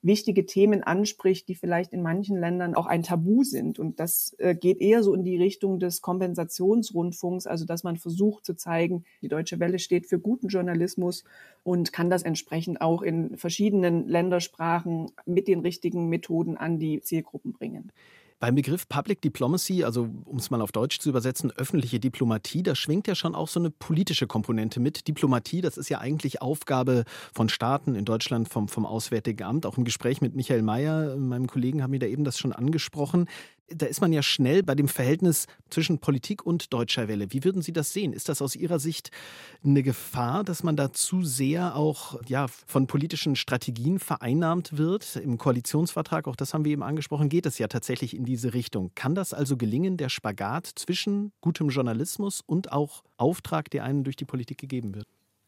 wichtige 0.03 0.47
Themen 0.47 0.83
anspricht, 0.83 1.49
die 1.49 1.55
vielleicht 1.55 1.93
in 1.93 2.03
manchen 2.03 2.39
Ländern 2.39 2.75
auch 2.75 2.87
ein 2.87 3.03
Tabu 3.03 3.45
sind. 3.45 3.79
Und 3.79 4.01
das 4.01 4.35
äh, 4.39 4.55
geht 4.55 4.81
eher 4.81 5.03
so 5.03 5.15
in 5.15 5.25
die 5.25 5.37
Richtung 5.37 5.79
des 5.79 6.01
Kompensationsrundfunks, 6.01 7.47
also 7.47 7.67
dass 7.67 7.85
man 7.85 7.97
versucht 7.97 8.47
zu 8.47 8.55
zeigen, 8.55 9.05
die 9.21 9.29
Deutsche 9.29 9.61
Welle 9.61 9.79
steht 9.79 10.07
für 10.07 10.19
guten 10.19 10.49
Journalismus 10.49 11.25
und 11.63 11.93
kann 11.93 12.09
das 12.09 12.23
entsprechend 12.23 12.81
auch 12.81 13.03
in 13.03 13.37
verschiedenen 13.37 14.09
Ländersprachen 14.09 15.13
mit 15.27 15.49
den 15.49 15.61
richtigen 15.61 16.09
Methoden 16.09 16.57
an 16.57 16.79
die 16.79 17.01
Zielgruppen 17.03 17.53
bringen. 17.53 17.93
Beim 18.41 18.55
Begriff 18.55 18.89
Public 18.89 19.21
Diplomacy, 19.21 19.85
also 19.85 20.09
um 20.25 20.39
es 20.39 20.49
mal 20.49 20.63
auf 20.63 20.73
Deutsch 20.73 20.99
zu 20.99 21.11
übersetzen, 21.11 21.51
öffentliche 21.51 22.01
Diplomatie, 22.01 22.63
da 22.63 22.75
schwingt 22.75 23.07
ja 23.07 23.15
schon 23.15 23.35
auch 23.35 23.49
so 23.49 23.61
eine 23.61 23.69
politische 23.69 24.27
Komponente 24.27 24.81
mit. 24.81 25.07
Diplomatie, 25.07 25.61
das 25.61 25.77
ist 25.77 25.91
ja 25.91 25.99
eigentlich 25.99 26.41
Aufgabe 26.41 27.05
von 27.35 27.51
Staaten 27.51 27.95
in 27.95 28.07
Deutschland 28.07 28.49
vom, 28.49 28.69
vom 28.69 28.87
Auswärtigen 28.87 29.43
Amt. 29.43 29.67
Auch 29.67 29.77
im 29.77 29.85
Gespräch 29.85 30.23
mit 30.23 30.35
Michael 30.35 30.63
Mayer, 30.63 31.17
meinem 31.17 31.49
Kollegen, 31.49 31.83
haben 31.83 31.93
wir 31.93 31.99
da 31.99 32.07
eben 32.07 32.25
das 32.25 32.39
schon 32.39 32.55
angesprochen 32.55 33.29
da 33.75 33.87
ist 33.87 34.01
man 34.01 34.13
ja 34.13 34.23
schnell 34.23 34.63
bei 34.63 34.75
dem 34.75 34.89
Verhältnis 34.89 35.47
zwischen 35.71 35.99
Politik 35.99 36.45
und 36.45 36.73
Deutscher 36.73 37.09
Welle. 37.09 37.33
Wie 37.33 37.45
würden 37.45 37.63
Sie 37.63 37.73
das 37.73 37.93
sehen? 37.93 38.13
Ist 38.13 38.29
das 38.29 38.43
aus 38.43 38.57
Ihrer 38.57 38.79
Sicht 38.79 39.11
eine 39.65 39.83
Gefahr, 39.83 40.45
dass 40.45 40.63
man 40.63 40.77
da 40.77 40.93
zu 40.93 41.23
sehr 41.23 41.77
auch 41.77 42.21
ja, 42.27 42.47
von 42.49 42.87
politischen 42.87 43.37
Strategien 43.37 43.99
vereinnahmt 43.99 44.77
wird? 44.77 45.17
Im 45.17 45.39
Koalitionsvertrag, 45.39 46.27
auch 46.27 46.37
das 46.37 46.53
haben 46.53 46.65
wir 46.65 46.73
eben 46.73 46.83
angesprochen, 46.83 47.29
geht 47.29 47.47
es 47.47 47.59
ja 47.59 47.69
tatsächlich 47.69 48.15
in 48.15 48.25
diese 48.25 48.55
Richtung. 48.55 48.91
Kann 48.95 49.15
das 49.15 49.33
also 49.33 49.57
gelingen, 49.57 49.97
der 49.97 50.09
Spagat 50.09 50.67
zwischen 50.67 51.33
gutem 51.41 51.69
Journalismus 51.69 52.43
und 52.45 52.73
auch 52.73 53.03
Auftrag, 53.17 53.71
der 53.71 53.85
einem 53.85 54.05
durch 54.05 54.17
die 54.17 54.25
Politik 54.25 54.59
gegeben 54.59 54.95
wird? 54.95 55.07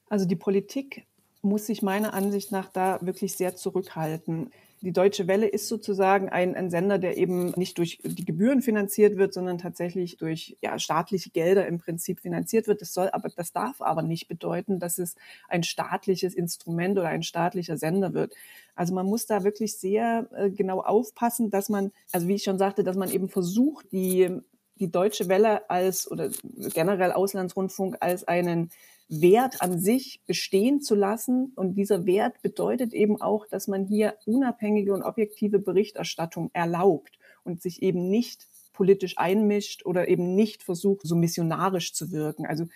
Also 0.08 0.26
die 0.26 0.36
Politik 0.36 1.06
muss 1.42 1.66
sich 1.66 1.82
meiner 1.82 2.14
Ansicht 2.14 2.52
nach 2.52 2.68
da 2.68 2.98
wirklich 3.02 3.36
sehr 3.36 3.56
zurückhalten. 3.56 4.50
Die 4.80 4.92
Deutsche 4.92 5.28
Welle 5.28 5.46
ist 5.46 5.68
sozusagen 5.68 6.28
ein, 6.28 6.56
ein, 6.56 6.68
Sender, 6.68 6.98
der 6.98 7.16
eben 7.16 7.52
nicht 7.52 7.78
durch 7.78 8.00
die 8.02 8.24
Gebühren 8.24 8.62
finanziert 8.62 9.16
wird, 9.16 9.32
sondern 9.32 9.58
tatsächlich 9.58 10.16
durch 10.16 10.56
ja, 10.60 10.76
staatliche 10.78 11.30
Gelder 11.30 11.66
im 11.68 11.78
Prinzip 11.78 12.18
finanziert 12.18 12.66
wird. 12.66 12.80
Das 12.80 12.92
soll 12.92 13.08
aber, 13.12 13.28
das 13.28 13.52
darf 13.52 13.80
aber 13.80 14.02
nicht 14.02 14.26
bedeuten, 14.26 14.80
dass 14.80 14.98
es 14.98 15.14
ein 15.48 15.62
staatliches 15.62 16.34
Instrument 16.34 16.98
oder 16.98 17.08
ein 17.08 17.22
staatlicher 17.22 17.76
Sender 17.76 18.12
wird. 18.12 18.34
Also 18.74 18.92
man 18.92 19.06
muss 19.06 19.26
da 19.26 19.44
wirklich 19.44 19.76
sehr 19.76 20.28
äh, 20.34 20.50
genau 20.50 20.80
aufpassen, 20.80 21.50
dass 21.50 21.68
man, 21.68 21.92
also 22.10 22.26
wie 22.26 22.34
ich 22.34 22.42
schon 22.42 22.58
sagte, 22.58 22.82
dass 22.82 22.96
man 22.96 23.10
eben 23.10 23.28
versucht, 23.28 23.92
die 23.92 24.40
die 24.82 24.90
Deutsche 24.90 25.28
Welle 25.28 25.70
als 25.70 26.10
oder 26.10 26.30
generell 26.74 27.12
Auslandsrundfunk 27.12 27.98
als 28.00 28.26
einen 28.26 28.70
Wert 29.20 29.60
an 29.60 29.78
sich 29.78 30.22
bestehen 30.26 30.80
zu 30.80 30.94
lassen. 30.94 31.52
Und 31.54 31.74
dieser 31.74 32.06
Wert 32.06 32.40
bedeutet 32.40 32.94
eben 32.94 33.20
auch, 33.20 33.46
dass 33.46 33.68
man 33.68 33.84
hier 33.84 34.14
unabhängige 34.24 34.94
und 34.94 35.02
objektive 35.02 35.58
Berichterstattung 35.58 36.50
erlaubt 36.54 37.18
und 37.44 37.60
sich 37.60 37.82
eben 37.82 38.08
nicht 38.08 38.48
politisch 38.72 39.18
einmischt 39.18 39.84
oder 39.84 40.08
eben 40.08 40.34
nicht 40.34 40.62
versucht, 40.62 41.02
so 41.06 41.14
missionarisch 41.14 41.92
zu 41.92 42.10
wirken. 42.10 42.46
Also 42.46 42.68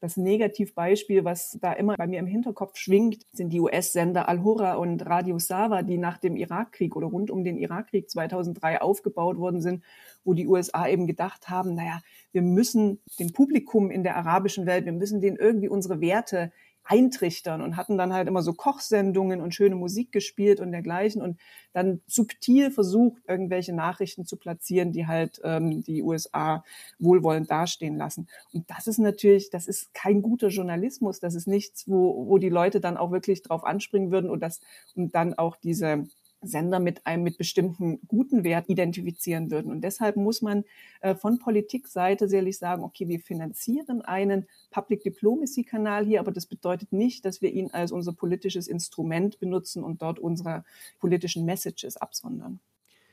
das 0.00 0.16
Negativbeispiel, 0.16 1.24
was 1.24 1.58
da 1.60 1.72
immer 1.72 1.96
bei 1.96 2.06
mir 2.06 2.18
im 2.18 2.26
Hinterkopf 2.26 2.76
schwingt, 2.76 3.24
sind 3.32 3.52
die 3.52 3.60
US-Sender 3.60 4.28
Al-Hurra 4.28 4.74
und 4.74 5.04
Radio 5.06 5.38
Sava, 5.38 5.82
die 5.82 5.98
nach 5.98 6.18
dem 6.18 6.36
Irakkrieg 6.36 6.96
oder 6.96 7.06
rund 7.06 7.30
um 7.30 7.44
den 7.44 7.58
Irakkrieg 7.58 8.10
2003 8.10 8.80
aufgebaut 8.80 9.38
worden 9.38 9.60
sind, 9.60 9.82
wo 10.24 10.34
die 10.34 10.46
USA 10.46 10.88
eben 10.88 11.06
gedacht 11.06 11.48
haben, 11.48 11.74
naja, 11.74 12.00
wir 12.32 12.42
müssen 12.42 13.00
dem 13.18 13.32
Publikum 13.32 13.90
in 13.90 14.02
der 14.02 14.16
arabischen 14.16 14.66
Welt, 14.66 14.84
wir 14.84 14.92
müssen 14.92 15.20
denen 15.20 15.36
irgendwie 15.36 15.68
unsere 15.68 16.00
Werte 16.00 16.52
eintrichtern 16.86 17.62
und 17.62 17.76
hatten 17.76 17.98
dann 17.98 18.12
halt 18.12 18.28
immer 18.28 18.42
so 18.42 18.52
Kochsendungen 18.52 19.40
und 19.40 19.54
schöne 19.54 19.74
Musik 19.74 20.12
gespielt 20.12 20.60
und 20.60 20.70
dergleichen 20.70 21.20
und 21.20 21.38
dann 21.72 22.00
subtil 22.06 22.70
versucht, 22.70 23.22
irgendwelche 23.26 23.74
Nachrichten 23.74 24.24
zu 24.24 24.36
platzieren, 24.36 24.92
die 24.92 25.06
halt 25.06 25.40
ähm, 25.44 25.82
die 25.82 26.02
USA 26.02 26.64
wohlwollend 26.98 27.50
dastehen 27.50 27.96
lassen. 27.96 28.28
Und 28.52 28.70
das 28.70 28.86
ist 28.86 28.98
natürlich, 28.98 29.50
das 29.50 29.66
ist 29.66 29.92
kein 29.94 30.22
guter 30.22 30.48
Journalismus, 30.48 31.18
das 31.18 31.34
ist 31.34 31.48
nichts, 31.48 31.88
wo, 31.88 32.28
wo 32.28 32.38
die 32.38 32.48
Leute 32.48 32.80
dann 32.80 32.96
auch 32.96 33.10
wirklich 33.10 33.42
drauf 33.42 33.64
anspringen 33.64 34.12
würden 34.12 34.30
und 34.30 34.40
das 34.40 34.60
und 34.94 35.14
dann 35.14 35.34
auch 35.34 35.56
diese 35.56 36.06
Sender 36.42 36.80
mit 36.80 37.06
einem 37.06 37.22
mit 37.22 37.38
bestimmten 37.38 38.00
guten 38.08 38.44
Wert 38.44 38.68
identifizieren 38.68 39.50
würden. 39.50 39.70
Und 39.70 39.82
deshalb 39.82 40.16
muss 40.16 40.42
man 40.42 40.64
äh, 41.00 41.14
von 41.14 41.38
Politikseite 41.38 42.28
sicherlich 42.28 42.58
sagen, 42.58 42.84
okay, 42.84 43.08
wir 43.08 43.20
finanzieren 43.20 44.02
einen 44.02 44.46
Public 44.70 45.02
Diplomacy 45.02 45.64
Kanal 45.64 46.04
hier, 46.04 46.20
aber 46.20 46.32
das 46.32 46.46
bedeutet 46.46 46.92
nicht, 46.92 47.24
dass 47.24 47.42
wir 47.42 47.52
ihn 47.52 47.70
als 47.72 47.92
unser 47.92 48.12
politisches 48.12 48.68
Instrument 48.68 49.38
benutzen 49.38 49.82
und 49.82 50.02
dort 50.02 50.18
unsere 50.18 50.64
politischen 50.98 51.44
Messages 51.44 51.96
absondern. 51.96 52.60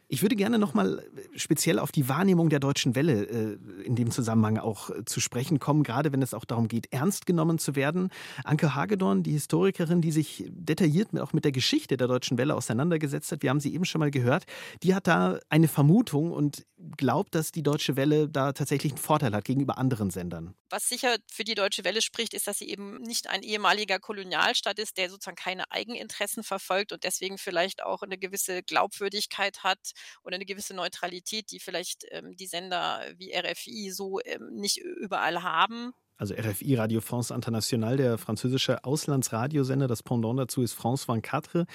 Ich 0.07 0.21
würde 0.21 0.35
gerne 0.35 0.59
noch 0.59 0.73
mal 0.73 0.99
äh, 0.99 1.39
speziell 1.39 1.79
auf 1.79 1.91
die 1.91 2.09
Wahrnehmung 2.09 2.49
der 2.49 2.59
deutschen 2.59 2.95
Welle 2.95 3.23
äh, 3.25 3.57
in 3.83 3.95
dem 3.95 4.11
Zusammenhang 4.11 4.57
auch 4.57 4.89
äh, 4.89 5.05
zu 5.05 5.19
sprechen 5.19 5.59
kommen, 5.59 5.83
gerade 5.83 6.11
wenn 6.11 6.21
es 6.21 6.33
auch 6.33 6.45
darum 6.45 6.67
geht, 6.67 6.91
ernst 6.91 7.25
genommen 7.25 7.57
zu 7.57 7.75
werden. 7.75 8.09
Anke 8.43 8.75
Hagedorn, 8.75 9.23
die 9.23 9.31
Historikerin, 9.31 10.01
die 10.01 10.11
sich 10.11 10.45
detailliert 10.49 11.19
auch 11.19 11.33
mit 11.33 11.45
der 11.45 11.51
Geschichte 11.51 11.97
der 11.97 12.07
deutschen 12.07 12.37
Welle 12.37 12.55
auseinandergesetzt 12.55 13.31
hat, 13.31 13.43
wir 13.43 13.49
haben 13.49 13.59
sie 13.59 13.73
eben 13.73 13.85
schon 13.85 13.99
mal 13.99 14.11
gehört, 14.11 14.45
die 14.83 14.95
hat 14.95 15.07
da 15.07 15.39
eine 15.49 15.67
Vermutung 15.67 16.31
und 16.31 16.65
glaubt, 16.97 17.35
dass 17.35 17.51
die 17.51 17.63
Deutsche 17.63 17.95
Welle 17.95 18.29
da 18.29 18.53
tatsächlich 18.53 18.93
einen 18.93 19.01
Vorteil 19.01 19.33
hat 19.33 19.45
gegenüber 19.45 19.77
anderen 19.77 20.09
Sendern. 20.09 20.55
Was 20.69 20.87
sicher 20.89 21.17
für 21.31 21.43
die 21.43 21.55
Deutsche 21.55 21.83
Welle 21.83 22.01
spricht, 22.01 22.33
ist, 22.33 22.47
dass 22.47 22.57
sie 22.57 22.69
eben 22.69 23.01
nicht 23.01 23.29
ein 23.29 23.43
ehemaliger 23.43 23.99
Kolonialstaat 23.99 24.79
ist, 24.79 24.97
der 24.97 25.09
sozusagen 25.09 25.35
keine 25.35 25.71
Eigeninteressen 25.71 26.43
verfolgt 26.43 26.91
und 26.91 27.03
deswegen 27.03 27.37
vielleicht 27.37 27.83
auch 27.83 28.01
eine 28.01 28.17
gewisse 28.17 28.63
Glaubwürdigkeit 28.63 29.63
hat 29.63 29.91
und 30.23 30.33
eine 30.33 30.45
gewisse 30.45 30.73
Neutralität, 30.73 31.51
die 31.51 31.59
vielleicht 31.59 32.05
ähm, 32.11 32.35
die 32.35 32.47
Sender 32.47 33.05
wie 33.17 33.35
RFI 33.35 33.91
so 33.91 34.19
ähm, 34.25 34.49
nicht 34.53 34.77
überall 34.77 35.43
haben. 35.43 35.93
Also 36.17 36.35
RFI, 36.35 36.75
Radio 36.75 37.01
France 37.01 37.33
International, 37.33 37.97
der 37.97 38.17
französische 38.17 38.83
Auslandsradiosender. 38.83 39.87
Das 39.87 40.03
Pendant 40.03 40.39
dazu 40.39 40.61
ist 40.61 40.73
France 40.73 41.05
24. 41.05 41.65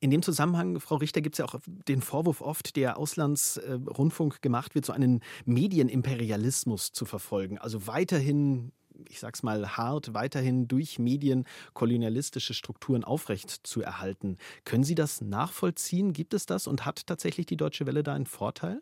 In 0.00 0.10
dem 0.10 0.22
Zusammenhang, 0.22 0.80
Frau 0.80 0.96
Richter, 0.96 1.22
gibt 1.22 1.34
es 1.34 1.38
ja 1.38 1.44
auch 1.46 1.58
den 1.66 2.02
Vorwurf 2.02 2.40
oft, 2.40 2.76
der 2.76 2.98
Auslandsrundfunk 2.98 4.42
gemacht 4.42 4.74
wird, 4.74 4.84
so 4.84 4.92
einen 4.92 5.20
Medienimperialismus 5.44 6.92
zu 6.92 7.04
verfolgen. 7.04 7.58
Also 7.58 7.86
weiterhin 7.86 8.72
ich 9.08 9.20
sag's 9.20 9.42
mal 9.42 9.76
hart, 9.76 10.14
weiterhin 10.14 10.68
durch 10.68 10.98
Medien 10.98 11.44
kolonialistische 11.74 12.54
Strukturen 12.54 13.04
aufrecht 13.04 13.50
zu 13.50 13.82
erhalten. 13.82 14.38
Können 14.64 14.84
Sie 14.84 14.94
das 14.94 15.20
nachvollziehen? 15.20 16.12
Gibt 16.12 16.34
es 16.34 16.46
das 16.46 16.66
und 16.66 16.86
hat 16.86 17.06
tatsächlich 17.06 17.46
die 17.46 17.56
Deutsche 17.56 17.86
Welle 17.86 18.02
da 18.02 18.14
einen 18.14 18.26
Vorteil? 18.26 18.80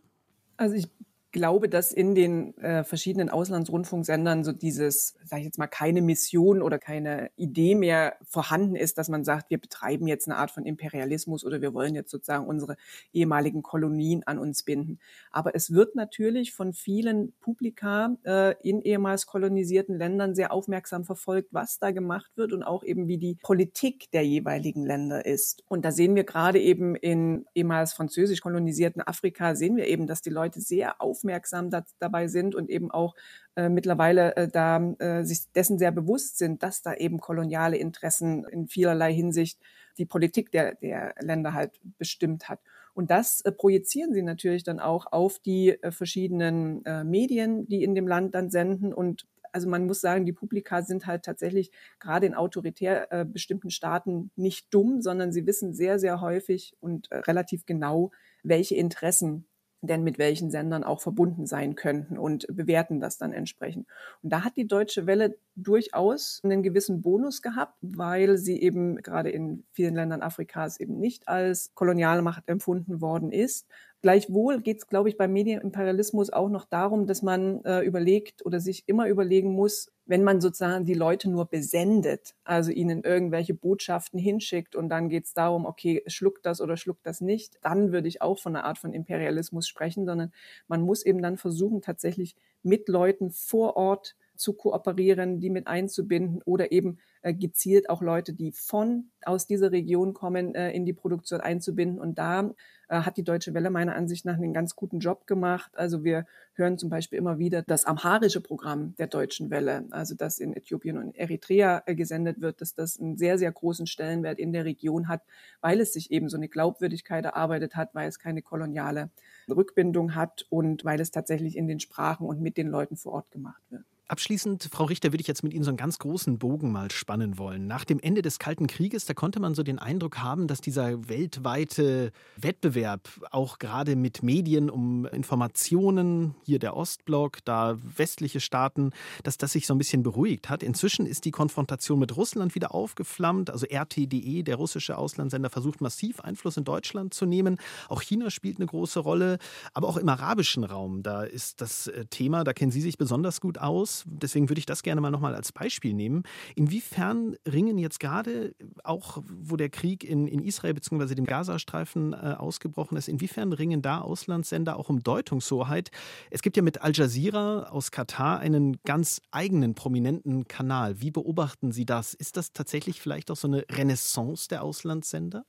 Also 0.57 0.77
ich 0.77 0.89
glaube, 1.35 1.69
dass 1.69 1.93
in 1.93 2.15
den 2.15 2.57
äh, 2.59 2.85
verschiedenen 2.85 3.29
Auslandsrundfunksendern 3.29 4.45
so 4.45 4.53
dieses, 4.53 5.17
sage 5.25 5.41
ich 5.41 5.47
jetzt 5.47 5.59
mal, 5.59 5.67
keine 5.67 6.01
Mission 6.01 6.63
oder 6.63 6.79
keine 6.79 7.31
Idee 7.37 7.75
mehr 7.75 8.17
vorhanden 8.23 8.77
ist, 8.77 8.97
dass 8.97 9.09
man 9.09 9.25
sagt, 9.25 9.51
wir 9.51 9.59
betreiben 9.59 10.07
jetzt 10.07 10.29
eine 10.29 10.37
Art 10.37 10.53
von 10.53 10.65
Imperialismus 10.65 11.45
oder 11.45 11.61
wir 11.61 11.75
wollen 11.75 11.95
jetzt 11.97 12.13
sozusagen 12.13 12.47
unsere 12.47 12.77
ehemaligen 13.13 13.63
Kolonien 13.63 14.23
an 14.23 14.39
uns 14.39 14.63
binden. 14.63 15.01
Aber 15.33 15.57
es 15.57 15.73
wird 15.73 15.97
natürlich 15.97 16.55
von 16.55 16.73
vielen 16.73 17.33
Publika 17.41 18.17
äh, 18.25 18.55
in 18.63 18.81
ehemals 18.81 19.27
kolonisierten 19.27 19.99
Ländern 19.99 20.37
sehr 20.37 20.53
aufmerksam 20.53 21.05
verfolgt, 21.05 21.49
was 21.51 21.81
da 21.81 21.91
gemacht 21.91 22.31
wird 22.37 22.53
und 22.53 22.63
auch 22.63 22.85
eben 22.85 23.09
wie 23.09 23.19
die 23.19 23.37
Politik 23.43 24.09
der 24.13 24.25
jeweiligen 24.25 24.87
Länder 24.87 25.27
ist. 25.27 25.65
Und 25.67 25.85
da 25.85 25.91
sehen 25.91 26.15
wir 26.15 26.25
gerade 26.25 26.61
eben 26.61 26.95
in 26.95 27.45
ehemals 27.57 27.93
französisch 27.93 28.41
kolonisierten 28.41 29.03
Afrika, 29.03 29.57
sehen 29.57 29.77
wir 29.77 29.89
eben, 29.89 30.07
dass 30.07 30.23
die 30.23 30.31
Leute 30.31 30.61
sehr 30.61 31.03
auf 31.03 31.24
aufmerksam 31.25 31.71
da, 31.71 31.85
dabei 31.99 32.29
sind 32.29 32.55
und 32.55 32.69
eben 32.69 32.91
auch 32.91 33.15
äh, 33.57 33.69
mittlerweile 33.69 34.37
äh, 34.37 34.49
da 34.49 34.79
äh, 34.99 35.25
sich 35.25 35.51
dessen 35.55 35.79
sehr 35.79 35.91
bewusst 35.91 36.39
sind, 36.39 36.63
dass 36.63 36.83
da 36.83 36.95
eben 36.95 37.19
koloniale 37.19 37.77
Interessen 37.77 38.45
in 38.45 38.69
vielerlei 38.69 39.13
Hinsicht 39.13 39.59
die 39.97 40.07
Politik 40.07 40.51
der, 40.53 40.75
der 40.75 41.15
Länder 41.21 41.55
halt 41.55 41.81
bestimmt 41.99 42.49
hat. 42.49 42.61
Und 42.93 43.11
das 43.11 43.41
äh, 43.41 43.53
projizieren 43.53 44.13
sie 44.13 44.23
natürlich 44.23 44.65
dann 44.65 44.81
auch 44.81 45.11
auf 45.11 45.39
die 45.39 45.71
äh, 45.83 45.91
verschiedenen 45.91 46.85
äh, 46.85 47.05
Medien, 47.05 47.67
die 47.67 47.83
in 47.83 47.95
dem 47.95 48.07
Land 48.07 48.35
dann 48.35 48.51
senden. 48.51 48.93
Und 48.93 49.27
also 49.53 49.69
man 49.69 49.87
muss 49.87 50.01
sagen, 50.01 50.27
die 50.27 50.33
Publika 50.33 50.83
sind 50.83 51.07
halt 51.07 51.25
tatsächlich 51.25 51.71
gerade 52.01 52.27
in 52.27 52.35
autoritär 52.35 53.11
äh, 53.13 53.25
bestimmten 53.25 53.71
Staaten 53.71 54.31
nicht 54.37 54.67
dumm, 54.75 55.01
sondern 55.01 55.33
sie 55.33 55.47
wissen 55.47 55.73
sehr, 55.73 55.99
sehr 55.99 56.21
häufig 56.21 56.77
und 56.81 57.11
äh, 57.11 57.19
relativ 57.19 57.65
genau, 57.65 58.11
welche 58.43 58.75
Interessen 58.75 59.47
denn 59.87 60.05
mit 60.05 60.19
welchen 60.19 60.51
Sendern 60.51 60.85
auch 60.85 61.01
verbunden 61.01 61.47
sein 61.47 61.75
könnten 61.75 62.19
und 62.19 62.47
bewerten 62.49 63.01
das 63.01 63.19
dann 63.19 63.33
entsprechend. 63.33 63.87
Und 64.23 64.33
da 64.33 64.45
hat 64.45 64.57
die 64.57 64.67
Deutsche 64.67 65.07
Welle 65.07 65.37
durchaus 65.57 66.41
einen 66.45 66.63
gewissen 66.63 67.03
Bonus 67.03 67.43
gehabt, 67.43 67.77
weil 67.81 68.39
sie 68.39 68.61
eben 68.61 68.97
gerade 68.97 69.31
in 69.31 69.65
vielen 69.73 69.95
Ländern 69.95 70.23
Afrikas 70.23 70.81
eben 70.81 70.99
nicht 70.99 71.29
als 71.29 71.75
Kolonialmacht 71.75 72.49
empfunden 72.49 73.01
worden 73.01 73.33
ist, 73.33 73.67
Gleichwohl 74.05 74.61
geht 74.61 74.77
es, 74.77 74.87
glaube 74.87 75.09
ich, 75.09 75.17
beim 75.17 75.33
Medienimperialismus 75.33 76.29
auch 76.29 76.51
noch 76.51 76.67
darum, 76.67 77.07
dass 77.07 77.23
man 77.23 77.65
äh, 77.65 77.81
überlegt 77.81 78.45
oder 78.45 78.61
sich 78.61 78.85
immer 78.87 79.09
überlegen 79.09 79.55
muss, 79.55 79.94
wenn 80.07 80.23
man 80.23 80.41
sozusagen 80.41 80.85
die 80.85 80.95
Leute 80.95 81.31
nur 81.31 81.47
besendet, 81.47 82.35
also 82.45 82.71
ihnen 82.71 83.03
irgendwelche 83.03 83.55
Botschaften 83.55 84.19
hinschickt 84.19 84.77
und 84.77 84.89
dann 84.91 85.09
geht 85.09 85.25
es 85.25 85.33
darum, 85.35 85.65
okay, 85.67 86.03
schluckt 86.07 86.45
das 86.47 86.61
oder 86.61 86.77
schluckt 86.77 87.07
das 87.07 87.21
nicht, 87.21 87.59
dann 87.63 87.93
würde 87.93 88.09
ich 88.09 88.21
auch 88.23 88.39
von 88.39 88.55
einer 88.55 88.65
Art 88.65 88.79
von 88.79 88.93
Imperialismus 88.93 89.67
sprechen, 89.67 90.05
sondern 90.07 90.33
man 90.69 90.83
muss 90.83 91.05
eben 91.05 91.23
dann 91.23 91.39
versuchen, 91.39 91.81
tatsächlich 91.81 92.37
mit 92.63 92.89
Leuten 92.89 93.31
vor 93.31 93.77
Ort 93.77 94.17
zu 94.37 94.55
kooperieren, 94.55 95.41
die 95.41 95.51
mit 95.51 95.67
einzubinden 95.67 96.43
oder 96.45 96.73
eben 96.73 96.99
äh, 97.25 97.33
gezielt 97.33 97.89
auch 97.89 98.03
Leute, 98.03 98.35
die 98.35 98.53
von 98.53 99.11
aus 99.25 99.47
dieser 99.47 99.73
Region 99.73 100.13
kommen, 100.13 100.55
äh, 100.55 100.73
in 100.73 100.85
die 100.85 100.93
Produktion 100.93 101.41
einzubinden. 101.41 101.99
Und 101.99 102.19
da 102.19 102.53
äh, 102.89 103.01
hat 103.01 103.17
die 103.17 103.25
Deutsche 103.25 103.55
Welle 103.55 103.71
meiner 103.71 103.95
Ansicht 103.95 104.27
nach 104.27 104.35
einen 104.35 104.53
ganz 104.53 104.77
guten 104.77 104.99
Job 104.99 105.27
gemacht. 105.27 105.71
Also 105.75 106.05
wir 106.05 106.27
hören 106.53 106.77
zum 106.77 106.91
Beispiel 106.91 107.19
immer 107.19 107.39
wieder 107.39 107.63
das 107.63 107.87
amharische 107.87 108.43
Programm 108.43 108.95
der 108.97 109.07
Deutschen 109.07 109.49
Welle, 109.49 109.87
also 109.91 110.15
das 110.15 110.39
in 110.39 110.55
Äthiopien 110.55 110.99
und 110.99 111.17
Eritrea 111.17 111.83
gesendet 111.87 112.43
wird, 112.43 112.61
dass 112.61 112.75
das 112.75 113.01
einen 113.01 113.17
sehr, 113.17 113.39
sehr 113.39 113.51
großen 113.51 113.87
Stellenwert 113.87 114.39
in 114.39 114.53
der 114.53 114.67
Region 114.67 115.09
hat, 115.09 115.23
weil 115.63 115.81
es 115.81 115.95
sich 115.95 116.11
eben 116.11 116.29
so 116.29 116.37
eine 116.37 116.49
Glaubwürdigkeit 116.49 117.25
erarbeitet 117.25 117.75
hat, 117.75 117.95
weil 117.95 118.09
es 118.09 118.19
keine 118.19 118.43
koloniale 118.43 119.11
Rückbindung 119.49 120.15
hat 120.15 120.45
und 120.51 120.85
weil 120.85 121.01
es 121.01 121.11
tatsächlich 121.11 121.57
in 121.57 121.69
den 121.69 121.81
Sprachen 121.81 122.27
und 122.27 122.43
mit 122.43 122.59
den 122.59 122.69
Leuten 122.69 122.97
vor 122.97 123.13
Ort 123.13 123.31
gemacht 123.31 123.63
wird. 123.71 123.85
Abschließend, 124.07 124.69
Frau 124.71 124.85
Richter, 124.85 125.15
würde 125.15 125.23
ich 125.23 125.27
jetzt 125.27 125.43
mit 125.43 125.55
Ihnen 125.55 125.65
so 125.65 125.71
einen 125.71 125.79
ganz 125.79 125.99
großen 125.99 126.39
Bogen 126.39 126.71
mal 126.71 126.91
spannen 126.91 127.39
wollen. 127.39 127.67
Nach 127.67 127.87
dem 127.87 127.99
Ende 128.01 128.21
des 128.21 128.39
Kalten 128.39 128.67
Krieges, 128.67 129.07
da 129.07 129.15
konnte 129.15 129.41
man 129.41 129.55
so 129.55 129.63
den 129.63 129.79
Eindruck 129.79 130.19
haben, 130.19 130.47
dass 130.47 130.61
dieser 130.61 131.09
weltweite 131.09 132.13
Wettbewerb 132.37 133.09
auch 133.31 133.59
gerade 133.59 133.97
mit 133.97 134.23
Medien 134.23 134.69
um 134.69 135.07
Informationen, 135.07 136.35
hier 136.45 136.59
der 136.59 136.77
Ostblock, 136.77 137.39
da 137.47 137.79
westliche 137.97 138.41
Staaten, 138.41 138.91
dass 139.23 139.39
das 139.39 139.53
sich 139.53 139.67
so 139.67 139.75
ein 139.75 139.79
bisschen 139.79 140.03
beruhigt 140.03 140.51
hat. 140.51 140.63
Inzwischen 140.63 141.07
ist 141.07 141.25
die 141.25 141.31
Konfrontation 141.31 141.99
mit 141.99 142.15
Russland 142.15 142.55
wieder 142.55 142.75
aufgeflammt. 142.75 143.49
Also 143.49 143.65
RTDE, 143.65 144.43
der 144.43 144.57
russische 144.57 144.99
Auslandssender, 144.99 145.49
versucht 145.49 145.81
massiv 145.81 146.21
Einfluss 146.21 146.59
in 146.59 146.65
Deutschland 146.65 147.15
zu 147.15 147.25
nehmen. 147.25 147.57
Auch 147.89 148.03
China 148.03 148.29
spielt 148.29 148.59
eine 148.59 148.67
große 148.67 149.01
Rolle. 149.01 149.39
Aber 149.73 149.89
auch 149.89 149.97
im 149.97 150.11
arabischen 150.11 150.65
Raum, 150.65 151.03
da 151.03 151.23
ist 151.23 151.63
das 151.63 151.87
äh, 151.87 152.05
Thema, 152.05 152.45
da 152.45 152.53
kennen 152.53 152.71
Sie 152.71 152.83
sich 152.83 152.99
besonders 152.99 153.41
gut 153.41 153.57
aus 153.57 153.94
deswegen 154.07 154.49
würde 154.49 154.59
ich 154.59 154.67
das 154.67 154.83
gerne 154.83 155.01
mal 155.01 155.11
nochmal 155.11 155.35
als 155.35 155.53
Beispiel 155.53 155.95
nehmen. 155.95 156.25
Inwiefern 156.57 157.37
ringen 157.47 157.79
jetzt 157.79 158.01
gerade, 158.01 158.55
auch 158.83 159.23
wo 159.27 159.57
der 159.57 159.69
Krieg 159.69 160.03
in, 160.03 160.27
in 160.27 160.43
Israel 160.43 160.75
bzw. 160.75 161.15
dem 161.15 161.27
Gazastreifen 161.27 162.13
äh, 162.13 162.35
ausgebrochen 162.39 162.97
ist, 162.97 163.09
inwiefern 163.09 163.53
ringen 163.53 163.83
da 163.83 164.01
Auslandssender 164.01 164.77
auch 164.77 164.89
um 164.89 165.03
Deutungshoheit? 165.03 165.91
Es 166.31 166.43
gibt 166.43 166.57
ja 166.57 166.63
mit 166.63 166.83
Al 166.83 166.93
Jazeera 166.95 167.65
aus 167.71 167.91
Katar 167.91 168.41
einen 168.41 168.79
ganz 168.85 169.21
eigenen 169.31 169.75
prominenten 169.75 170.49
Kanal. 170.49 171.01
Wie 171.01 171.11
beobachten 171.11 171.73
Sie 171.73 171.87
das? 171.87 172.15
Ist 172.15 172.37
das 172.37 172.53
tatsächlich 172.53 173.01
vielleicht 173.01 173.31
auch 173.31 173.37
so 173.37 173.49
eine 173.49 173.65
Renaissance 173.71 174.49
der 174.49 174.63
Auslandssender? 174.63 175.45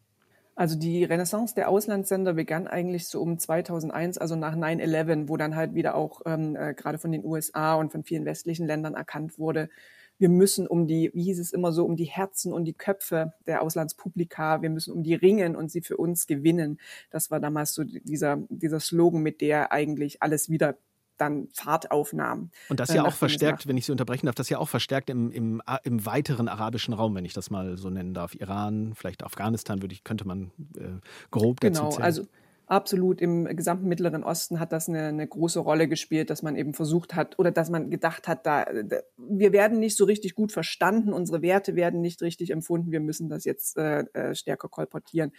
Also 0.55 0.77
die 0.77 1.03
Renaissance 1.03 1.53
der 1.53 1.69
Auslandssender 1.69 2.33
begann 2.33 2.67
eigentlich 2.67 3.07
so 3.07 3.21
um 3.21 3.37
2001, 3.37 4.17
also 4.17 4.35
nach 4.35 4.55
9-11, 4.55 5.27
wo 5.27 5.35
dann 5.35 5.55
halt 5.55 5.73
wieder 5.73 5.95
auch 5.95 6.21
ähm, 6.25 6.55
äh, 6.55 6.73
gerade 6.73 6.97
von 6.97 7.11
den 7.11 7.25
USA 7.25 7.75
und 7.75 7.91
von 7.91 8.03
vielen 8.03 8.25
westlichen 8.25 8.65
Ländern 8.65 8.93
erkannt 8.93 9.37
wurde, 9.37 9.69
wir 10.17 10.29
müssen 10.29 10.67
um 10.67 10.87
die, 10.87 11.11
wie 11.13 11.23
hieß 11.23 11.39
es 11.39 11.51
immer 11.51 11.73
so, 11.73 11.85
um 11.85 11.95
die 11.95 12.05
Herzen 12.05 12.53
und 12.53 12.65
die 12.65 12.73
Köpfe 12.73 13.33
der 13.47 13.61
Auslandspublika, 13.61 14.61
wir 14.61 14.69
müssen 14.69 14.93
um 14.93 15.03
die 15.03 15.13
ringen 15.13 15.55
und 15.55 15.71
sie 15.71 15.81
für 15.81 15.97
uns 15.97 16.25
gewinnen. 16.27 16.79
Das 17.11 17.31
war 17.31 17.39
damals 17.39 17.73
so 17.73 17.83
dieser, 17.83 18.37
dieser 18.49 18.79
Slogan, 18.79 19.21
mit 19.21 19.41
der 19.41 19.71
eigentlich 19.71 20.21
alles 20.21 20.49
wieder 20.49 20.77
dann 21.17 21.47
Fahrt 21.53 21.91
aufnahm. 21.91 22.51
Und 22.69 22.79
das 22.79 22.89
ja 22.93 23.03
äh, 23.03 23.07
auch 23.07 23.13
verstärkt, 23.13 23.67
wenn 23.67 23.77
ich 23.77 23.85
Sie 23.85 23.91
unterbrechen 23.91 24.25
darf, 24.25 24.35
das 24.35 24.49
ja 24.49 24.57
auch 24.57 24.69
verstärkt 24.69 25.09
im, 25.09 25.31
im, 25.31 25.61
im 25.83 26.05
weiteren 26.05 26.47
arabischen 26.47 26.93
Raum, 26.93 27.15
wenn 27.15 27.25
ich 27.25 27.33
das 27.33 27.49
mal 27.49 27.77
so 27.77 27.89
nennen 27.89 28.13
darf. 28.13 28.35
Iran, 28.35 28.93
vielleicht 28.95 29.23
Afghanistan, 29.23 29.81
würde 29.81 29.93
ich, 29.93 30.03
könnte 30.03 30.27
man 30.27 30.51
äh, 30.77 30.99
grob 31.31 31.59
dazu 31.59 31.81
genau, 31.81 31.91
zählen. 31.91 32.03
Also 32.03 32.23
absolut 32.67 33.21
im 33.21 33.45
gesamten 33.55 33.87
Mittleren 33.87 34.23
Osten 34.23 34.59
hat 34.59 34.71
das 34.71 34.89
eine, 34.89 35.07
eine, 35.07 35.27
große 35.27 35.59
Rolle 35.59 35.87
gespielt, 35.87 36.29
dass 36.29 36.41
man 36.41 36.55
eben 36.55 36.73
versucht 36.73 37.13
hat 37.13 37.37
oder 37.37 37.51
dass 37.51 37.69
man 37.69 37.91
gedacht 37.91 38.27
hat, 38.27 38.45
da, 38.45 38.65
da, 38.65 38.97
wir 39.17 39.51
werden 39.51 39.79
nicht 39.79 39.95
so 39.95 40.05
richtig 40.05 40.33
gut 40.33 40.51
verstanden, 40.51 41.13
unsere 41.13 41.41
Werte 41.41 41.75
werden 41.75 42.01
nicht 42.01 42.21
richtig 42.21 42.51
empfunden, 42.51 42.91
wir 42.91 42.99
müssen 42.99 43.29
das 43.29 43.45
jetzt 43.45 43.77
äh, 43.77 44.05
äh 44.13 44.33
stärker 44.33 44.67
kolportieren. 44.67 45.31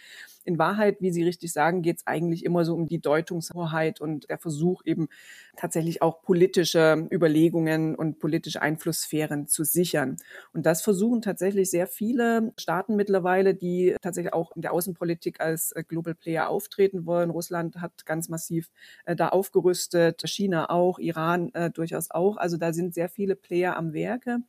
In 0.45 0.57
Wahrheit, 0.57 0.97
wie 1.01 1.11
Sie 1.11 1.23
richtig 1.23 1.51
sagen, 1.51 1.81
geht 1.81 1.97
es 1.97 2.07
eigentlich 2.07 2.45
immer 2.45 2.63
so 2.63 2.73
um 2.73 2.87
die 2.87 2.99
Deutungshoheit 2.99 3.99
und 3.99 4.29
der 4.29 4.37
Versuch 4.37 4.81
eben 4.85 5.09
tatsächlich 5.57 6.01
auch 6.01 6.21
politische 6.21 7.07
Überlegungen 7.11 7.95
und 7.95 8.19
politische 8.19 8.61
Einflusssphären 8.61 9.47
zu 9.47 9.65
sichern. 9.65 10.17
Und 10.53 10.65
das 10.65 10.81
versuchen 10.81 11.21
tatsächlich 11.21 11.69
sehr 11.69 11.87
viele 11.87 12.53
Staaten 12.57 12.95
mittlerweile, 12.95 13.53
die 13.53 13.95
tatsächlich 14.01 14.33
auch 14.33 14.55
in 14.55 14.61
der 14.61 14.71
Außenpolitik 14.71 15.41
als 15.41 15.73
äh, 15.73 15.83
Global 15.83 16.15
Player 16.15 16.47
auftreten 16.49 17.05
wollen 17.05 17.16
Faktoren. 17.17 17.29
Russland 17.29 17.81
hat 17.81 18.05
ganz 18.05 18.29
massiv 18.29 18.69
äh, 19.05 19.15
da 19.15 19.29
aufgerüstet, 19.29 20.23
China 20.25 20.69
auch, 20.69 20.99
Iran 20.99 21.51
äh, 21.53 21.69
durchaus 21.69 22.11
auch. 22.11 22.37
Also 22.37 22.57
da 22.57 22.73
sind 22.73 22.93
sehr 22.93 23.09
viele 23.09 23.35
Player 23.35 23.75
am 23.75 23.93
Werke. 23.93 24.39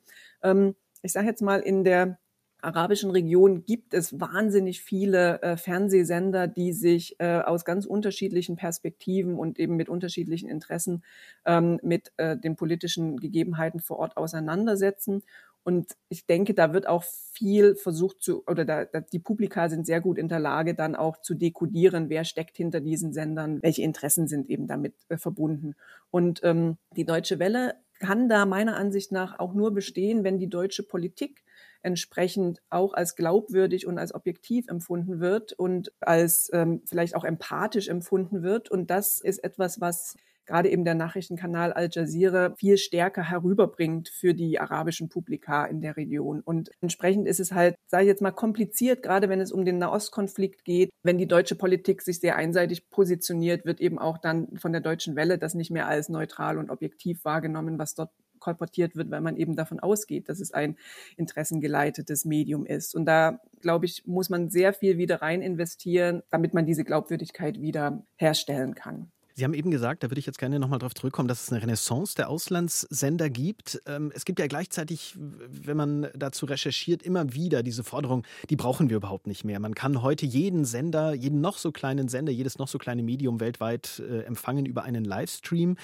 Ähm, 0.42 0.74
ich 1.02 1.12
sage 1.12 1.28
jetzt 1.28 1.42
mal, 1.42 1.60
in 1.60 1.84
der 1.84 2.18
arabischen 2.60 3.12
Region 3.12 3.64
gibt 3.64 3.94
es 3.94 4.18
wahnsinnig 4.18 4.82
viele 4.82 5.40
äh, 5.42 5.56
Fernsehsender, 5.56 6.48
die 6.48 6.72
sich 6.72 7.14
äh, 7.20 7.38
aus 7.38 7.64
ganz 7.64 7.86
unterschiedlichen 7.86 8.56
Perspektiven 8.56 9.38
und 9.38 9.60
eben 9.60 9.76
mit 9.76 9.88
unterschiedlichen 9.88 10.48
Interessen 10.48 11.04
ähm, 11.44 11.78
mit 11.82 12.12
äh, 12.16 12.36
den 12.36 12.56
politischen 12.56 13.18
Gegebenheiten 13.18 13.78
vor 13.78 13.98
Ort 14.00 14.16
auseinandersetzen. 14.16 15.22
Und 15.68 15.98
ich 16.08 16.24
denke, 16.24 16.54
da 16.54 16.72
wird 16.72 16.86
auch 16.86 17.04
viel 17.04 17.74
versucht 17.74 18.22
zu, 18.22 18.42
oder 18.46 18.64
da, 18.64 18.86
da, 18.86 19.00
die 19.02 19.18
Publika 19.18 19.68
sind 19.68 19.84
sehr 19.84 20.00
gut 20.00 20.16
in 20.16 20.26
der 20.26 20.38
Lage, 20.40 20.74
dann 20.74 20.96
auch 20.96 21.18
zu 21.18 21.34
dekodieren, 21.34 22.08
wer 22.08 22.24
steckt 22.24 22.56
hinter 22.56 22.80
diesen 22.80 23.12
Sendern, 23.12 23.60
welche 23.60 23.82
Interessen 23.82 24.28
sind 24.28 24.48
eben 24.48 24.66
damit 24.66 24.94
äh, 25.10 25.18
verbunden. 25.18 25.74
Und 26.10 26.40
ähm, 26.42 26.78
die 26.96 27.04
Deutsche 27.04 27.38
Welle 27.38 27.74
kann 27.98 28.30
da 28.30 28.46
meiner 28.46 28.78
Ansicht 28.78 29.12
nach 29.12 29.38
auch 29.38 29.52
nur 29.52 29.74
bestehen, 29.74 30.24
wenn 30.24 30.38
die 30.38 30.48
deutsche 30.48 30.84
Politik 30.84 31.44
entsprechend 31.82 32.62
auch 32.70 32.94
als 32.94 33.14
glaubwürdig 33.14 33.86
und 33.86 33.98
als 33.98 34.14
objektiv 34.14 34.68
empfunden 34.68 35.20
wird 35.20 35.52
und 35.52 35.92
als 36.00 36.48
ähm, 36.54 36.80
vielleicht 36.86 37.14
auch 37.14 37.24
empathisch 37.24 37.88
empfunden 37.88 38.42
wird. 38.42 38.70
Und 38.70 38.88
das 38.88 39.20
ist 39.20 39.44
etwas, 39.44 39.82
was 39.82 40.16
gerade 40.48 40.70
eben 40.70 40.84
der 40.84 40.94
Nachrichtenkanal 40.94 41.72
Al 41.72 41.88
Jazeera 41.92 42.54
viel 42.56 42.78
stärker 42.78 43.22
herüberbringt 43.22 44.08
für 44.08 44.34
die 44.34 44.58
arabischen 44.58 45.08
Publika 45.08 45.66
in 45.66 45.80
der 45.80 45.96
Region. 45.96 46.40
Und 46.40 46.70
entsprechend 46.80 47.28
ist 47.28 47.38
es 47.38 47.52
halt, 47.52 47.76
sage 47.86 48.04
ich 48.04 48.08
jetzt 48.08 48.22
mal, 48.22 48.32
kompliziert, 48.32 49.02
gerade 49.02 49.28
wenn 49.28 49.40
es 49.40 49.52
um 49.52 49.64
den 49.64 49.78
Nahostkonflikt 49.78 50.64
geht. 50.64 50.90
Wenn 51.04 51.18
die 51.18 51.28
deutsche 51.28 51.54
Politik 51.54 52.02
sich 52.02 52.18
sehr 52.18 52.36
einseitig 52.36 52.90
positioniert, 52.90 53.64
wird 53.64 53.80
eben 53.80 53.98
auch 53.98 54.18
dann 54.18 54.56
von 54.56 54.72
der 54.72 54.80
deutschen 54.80 55.14
Welle 55.14 55.38
das 55.38 55.54
nicht 55.54 55.70
mehr 55.70 55.86
als 55.86 56.08
neutral 56.08 56.58
und 56.58 56.70
objektiv 56.70 57.24
wahrgenommen, 57.24 57.78
was 57.78 57.94
dort 57.94 58.10
kolportiert 58.38 58.96
wird, 58.96 59.10
weil 59.10 59.20
man 59.20 59.36
eben 59.36 59.56
davon 59.56 59.80
ausgeht, 59.80 60.28
dass 60.28 60.40
es 60.40 60.52
ein 60.52 60.76
interessengeleitetes 61.16 62.24
Medium 62.24 62.64
ist. 62.64 62.94
Und 62.94 63.04
da, 63.04 63.40
glaube 63.60 63.86
ich, 63.86 64.06
muss 64.06 64.30
man 64.30 64.48
sehr 64.48 64.72
viel 64.72 64.96
wieder 64.96 65.20
rein 65.20 65.42
investieren, 65.42 66.22
damit 66.30 66.54
man 66.54 66.64
diese 66.64 66.84
Glaubwürdigkeit 66.84 67.60
wieder 67.60 68.04
herstellen 68.16 68.74
kann. 68.74 69.10
Sie 69.38 69.44
haben 69.44 69.54
eben 69.54 69.70
gesagt, 69.70 70.02
da 70.02 70.10
würde 70.10 70.18
ich 70.18 70.26
jetzt 70.26 70.40
gerne 70.40 70.58
nochmal 70.58 70.80
darauf 70.80 70.94
zurückkommen, 70.94 71.28
dass 71.28 71.44
es 71.44 71.52
eine 71.52 71.62
Renaissance 71.62 72.16
der 72.16 72.28
Auslandssender 72.28 73.30
gibt. 73.30 73.80
Ähm, 73.86 74.10
es 74.12 74.24
gibt 74.24 74.40
ja 74.40 74.48
gleichzeitig, 74.48 75.14
wenn 75.16 75.76
man 75.76 76.08
dazu 76.16 76.44
recherchiert, 76.44 77.04
immer 77.04 77.34
wieder 77.34 77.62
diese 77.62 77.84
Forderung, 77.84 78.24
die 78.50 78.56
brauchen 78.56 78.90
wir 78.90 78.96
überhaupt 78.96 79.28
nicht 79.28 79.44
mehr. 79.44 79.60
Man 79.60 79.76
kann 79.76 80.02
heute 80.02 80.26
jeden 80.26 80.64
Sender, 80.64 81.14
jeden 81.14 81.40
noch 81.40 81.58
so 81.58 81.70
kleinen 81.70 82.08
Sender, 82.08 82.32
jedes 82.32 82.58
noch 82.58 82.66
so 82.66 82.78
kleine 82.78 83.04
Medium 83.04 83.38
weltweit 83.38 84.00
äh, 84.00 84.22
empfangen 84.22 84.66
über 84.66 84.82
einen 84.82 85.04
Livestream 85.04 85.76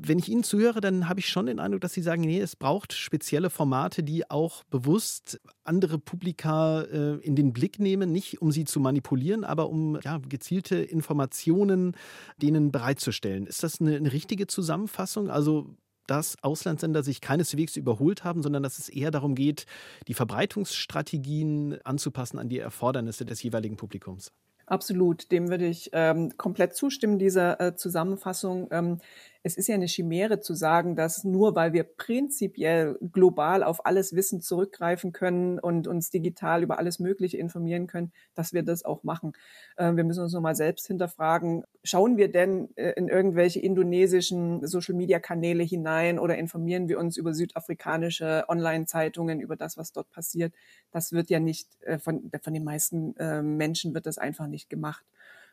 wenn 0.00 0.18
ich 0.18 0.28
Ihnen 0.28 0.44
zuhöre, 0.44 0.80
dann 0.80 1.08
habe 1.08 1.20
ich 1.20 1.28
schon 1.28 1.46
den 1.46 1.58
Eindruck, 1.58 1.80
dass 1.80 1.92
Sie 1.92 2.02
sagen, 2.02 2.22
nee, 2.22 2.40
es 2.40 2.56
braucht 2.56 2.92
spezielle 2.92 3.50
Formate, 3.50 4.02
die 4.02 4.30
auch 4.30 4.64
bewusst 4.64 5.40
andere 5.64 5.98
Publika 5.98 6.82
äh, 6.82 7.16
in 7.16 7.36
den 7.36 7.52
Blick 7.52 7.78
nehmen, 7.78 8.12
nicht 8.12 8.40
um 8.40 8.52
sie 8.52 8.64
zu 8.64 8.80
manipulieren, 8.80 9.44
aber 9.44 9.68
um 9.68 9.98
ja, 10.02 10.18
gezielte 10.28 10.76
Informationen 10.76 11.96
denen 12.40 12.70
bereitzustellen. 12.70 13.46
Ist 13.46 13.62
das 13.62 13.80
eine, 13.80 13.96
eine 13.96 14.12
richtige 14.12 14.46
Zusammenfassung? 14.46 15.30
Also 15.30 15.76
dass 16.06 16.42
Auslandssender 16.42 17.02
sich 17.02 17.20
keineswegs 17.20 17.76
überholt 17.76 18.24
haben, 18.24 18.42
sondern 18.42 18.62
dass 18.62 18.78
es 18.78 18.88
eher 18.88 19.10
darum 19.10 19.34
geht, 19.34 19.66
die 20.08 20.14
Verbreitungsstrategien 20.14 21.78
anzupassen 21.84 22.38
an 22.38 22.48
die 22.48 22.58
Erfordernisse 22.58 23.26
des 23.26 23.42
jeweiligen 23.42 23.76
Publikums. 23.76 24.32
Absolut, 24.68 25.32
dem 25.32 25.48
würde 25.48 25.66
ich 25.66 25.90
ähm, 25.92 26.36
komplett 26.36 26.74
zustimmen, 26.74 27.18
dieser 27.18 27.58
äh, 27.58 27.74
Zusammenfassung. 27.74 28.68
Ähm, 28.70 28.98
es 29.42 29.56
ist 29.56 29.68
ja 29.68 29.74
eine 29.74 29.86
Chimäre 29.86 30.40
zu 30.40 30.54
sagen, 30.54 30.96
dass 30.96 31.24
nur 31.24 31.54
weil 31.54 31.72
wir 31.72 31.84
prinzipiell 31.84 32.98
global 33.12 33.62
auf 33.62 33.86
alles 33.86 34.14
Wissen 34.14 34.40
zurückgreifen 34.40 35.12
können 35.12 35.58
und 35.58 35.86
uns 35.86 36.10
digital 36.10 36.62
über 36.62 36.78
alles 36.78 36.98
Mögliche 36.98 37.38
informieren 37.38 37.86
können, 37.86 38.12
dass 38.34 38.52
wir 38.52 38.62
das 38.62 38.84
auch 38.84 39.04
machen. 39.04 39.32
Äh, 39.76 39.94
wir 39.94 40.04
müssen 40.04 40.22
uns 40.22 40.32
nochmal 40.32 40.56
selbst 40.56 40.86
hinterfragen, 40.86 41.64
schauen 41.84 42.16
wir 42.16 42.30
denn 42.30 42.76
äh, 42.76 42.92
in 42.96 43.08
irgendwelche 43.08 43.60
indonesischen 43.60 44.66
Social-Media-Kanäle 44.66 45.62
hinein 45.62 46.18
oder 46.18 46.36
informieren 46.36 46.88
wir 46.88 46.98
uns 46.98 47.16
über 47.16 47.32
südafrikanische 47.32 48.44
Online-Zeitungen, 48.48 49.40
über 49.40 49.56
das, 49.56 49.76
was 49.76 49.92
dort 49.92 50.10
passiert? 50.10 50.52
Das 50.90 51.12
wird 51.12 51.30
ja 51.30 51.38
nicht, 51.38 51.68
äh, 51.82 51.98
von, 51.98 52.30
von 52.42 52.54
den 52.54 52.64
meisten 52.64 53.14
Menschen 53.56 53.94
wird 53.94 54.06
das 54.06 54.18
einfach 54.18 54.46
nicht 54.46 54.68
gemacht. 54.70 55.04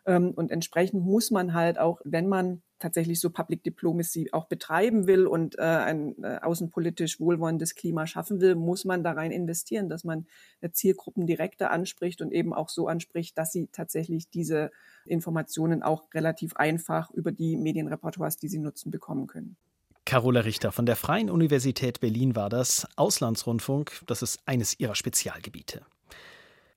Ähm, 0.05 0.31
und 0.35 0.51
entsprechend 0.51 1.03
muss 1.03 1.31
man 1.31 1.53
halt 1.53 1.79
auch, 1.79 2.01
wenn 2.03 2.27
man 2.27 2.61
tatsächlich 2.79 3.19
so 3.19 3.29
Public 3.29 3.63
Diplomacy 3.63 4.29
auch 4.31 4.45
betreiben 4.45 5.07
will 5.07 5.27
und 5.27 5.57
äh, 5.57 5.61
ein 5.61 6.15
äh, 6.23 6.39
außenpolitisch 6.41 7.19
wohlwollendes 7.19 7.75
Klima 7.75 8.05
schaffen 8.07 8.41
will, 8.41 8.55
muss 8.55 8.85
man 8.85 9.03
da 9.03 9.13
rein 9.13 9.31
investieren, 9.31 9.89
dass 9.89 10.03
man 10.03 10.27
äh, 10.61 10.69
Zielgruppen 10.71 11.25
direkter 11.25 11.71
anspricht 11.71 12.21
und 12.21 12.31
eben 12.31 12.53
auch 12.53 12.69
so 12.69 12.87
anspricht, 12.87 13.37
dass 13.37 13.51
sie 13.51 13.67
tatsächlich 13.71 14.29
diese 14.29 14.71
Informationen 15.05 15.83
auch 15.83 16.13
relativ 16.13 16.55
einfach 16.55 17.11
über 17.11 17.31
die 17.31 17.57
Medienrepertoires, 17.57 18.37
die 18.37 18.49
sie 18.49 18.59
nutzen, 18.59 18.91
bekommen 18.91 19.27
können. 19.27 19.55
Carola 20.05 20.41
Richter 20.41 20.71
von 20.71 20.85
der 20.85 20.95
Freien 20.95 21.31
Universität 21.31 21.99
Berlin 21.99 22.35
war 22.35 22.49
das. 22.49 22.87
Auslandsrundfunk, 22.95 24.01
das 24.05 24.21
ist 24.21 24.39
eines 24.45 24.79
ihrer 24.79 24.93
Spezialgebiete. 24.93 25.83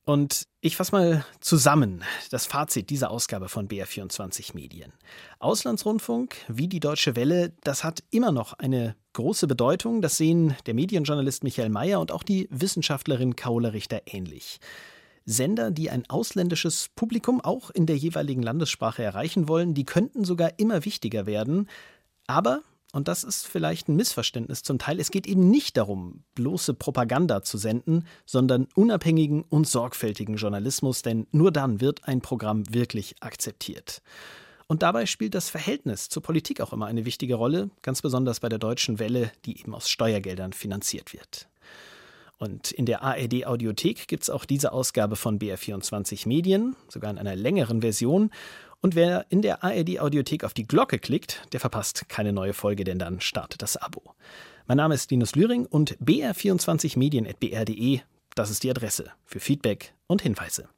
Und 0.05 0.47
ich 0.61 0.75
fasse 0.75 0.91
mal 0.91 1.25
zusammen 1.39 2.03
das 2.31 2.45
Fazit 2.45 2.89
dieser 2.89 3.11
Ausgabe 3.11 3.47
von 3.47 3.67
BR24 3.67 4.55
Medien. 4.55 4.91
Auslandsrundfunk, 5.39 6.35
wie 6.47 6.67
die 6.67 6.79
Deutsche 6.79 7.15
Welle, 7.15 7.53
das 7.63 7.83
hat 7.83 8.03
immer 8.09 8.31
noch 8.31 8.53
eine 8.53 8.95
große 9.13 9.45
Bedeutung. 9.47 10.01
Das 10.01 10.17
sehen 10.17 10.55
der 10.65 10.73
Medienjournalist 10.73 11.43
Michael 11.43 11.69
Mayer 11.69 11.99
und 11.99 12.11
auch 12.11 12.23
die 12.23 12.47
Wissenschaftlerin 12.49 13.35
Carola 13.35 13.69
Richter 13.69 14.01
ähnlich. 14.05 14.59
Sender, 15.25 15.69
die 15.69 15.91
ein 15.91 16.09
ausländisches 16.09 16.89
Publikum 16.95 17.39
auch 17.39 17.69
in 17.69 17.85
der 17.85 17.97
jeweiligen 17.97 18.41
Landessprache 18.41 19.03
erreichen 19.03 19.47
wollen, 19.47 19.75
die 19.75 19.85
könnten 19.85 20.25
sogar 20.25 20.57
immer 20.57 20.85
wichtiger 20.85 21.27
werden. 21.27 21.69
Aber 22.25 22.63
und 22.91 23.07
das 23.07 23.23
ist 23.23 23.47
vielleicht 23.47 23.87
ein 23.87 23.95
Missverständnis 23.95 24.63
zum 24.63 24.79
Teil, 24.79 24.99
es 24.99 25.11
geht 25.11 25.27
eben 25.27 25.49
nicht 25.49 25.77
darum, 25.77 26.23
bloße 26.35 26.73
Propaganda 26.73 27.43
zu 27.43 27.57
senden, 27.57 28.05
sondern 28.25 28.67
unabhängigen 28.73 29.43
und 29.43 29.67
sorgfältigen 29.67 30.37
Journalismus, 30.37 31.03
denn 31.03 31.27
nur 31.31 31.51
dann 31.51 31.81
wird 31.81 32.07
ein 32.07 32.21
Programm 32.21 32.63
wirklich 32.73 33.15
akzeptiert. 33.19 34.01
Und 34.67 34.83
dabei 34.83 35.05
spielt 35.05 35.33
das 35.33 35.49
Verhältnis 35.49 36.09
zur 36.09 36.21
Politik 36.21 36.61
auch 36.61 36.73
immer 36.73 36.85
eine 36.85 37.05
wichtige 37.05 37.35
Rolle, 37.35 37.69
ganz 37.81 38.01
besonders 38.01 38.39
bei 38.39 38.49
der 38.49 38.59
deutschen 38.59 38.99
Welle, 38.99 39.31
die 39.45 39.59
eben 39.59 39.73
aus 39.73 39.89
Steuergeldern 39.89 40.53
finanziert 40.53 41.13
wird. 41.13 41.47
Und 42.39 42.71
in 42.71 42.85
der 42.85 43.03
ARD 43.03 43.45
Audiothek 43.45 44.07
gibt 44.07 44.23
es 44.23 44.29
auch 44.29 44.45
diese 44.45 44.71
Ausgabe 44.71 45.17
von 45.17 45.39
BR24 45.39 46.27
Medien, 46.27 46.75
sogar 46.87 47.11
in 47.11 47.17
einer 47.17 47.35
längeren 47.35 47.81
Version. 47.81 48.31
Und 48.81 48.95
wer 48.95 49.25
in 49.29 49.41
der 49.41 49.63
ARD 49.63 49.99
Audiothek 49.99 50.45
auf 50.45 50.53
die 50.53 50.65
Glocke 50.65 50.99
klickt, 50.99 51.41
der 51.51 51.59
verpasst 51.59 52.07
keine 52.07 52.31
neue 52.31 52.53
Folge, 52.53 52.85
denn 52.85 52.97
dann 52.97 53.19
startet 53.19 53.61
das 53.61 53.75
Abo. 53.75 54.15
Mein 54.67 54.77
Name 54.77 54.95
ist 54.95 55.11
Linus 55.11 55.35
Lühring 55.35 55.65
und 55.65 55.97
br24medien.br.de, 55.97 57.99
das 58.35 58.49
ist 58.49 58.63
die 58.63 58.69
Adresse 58.69 59.11
für 59.25 59.41
Feedback 59.41 59.93
und 60.07 60.21
Hinweise. 60.21 60.69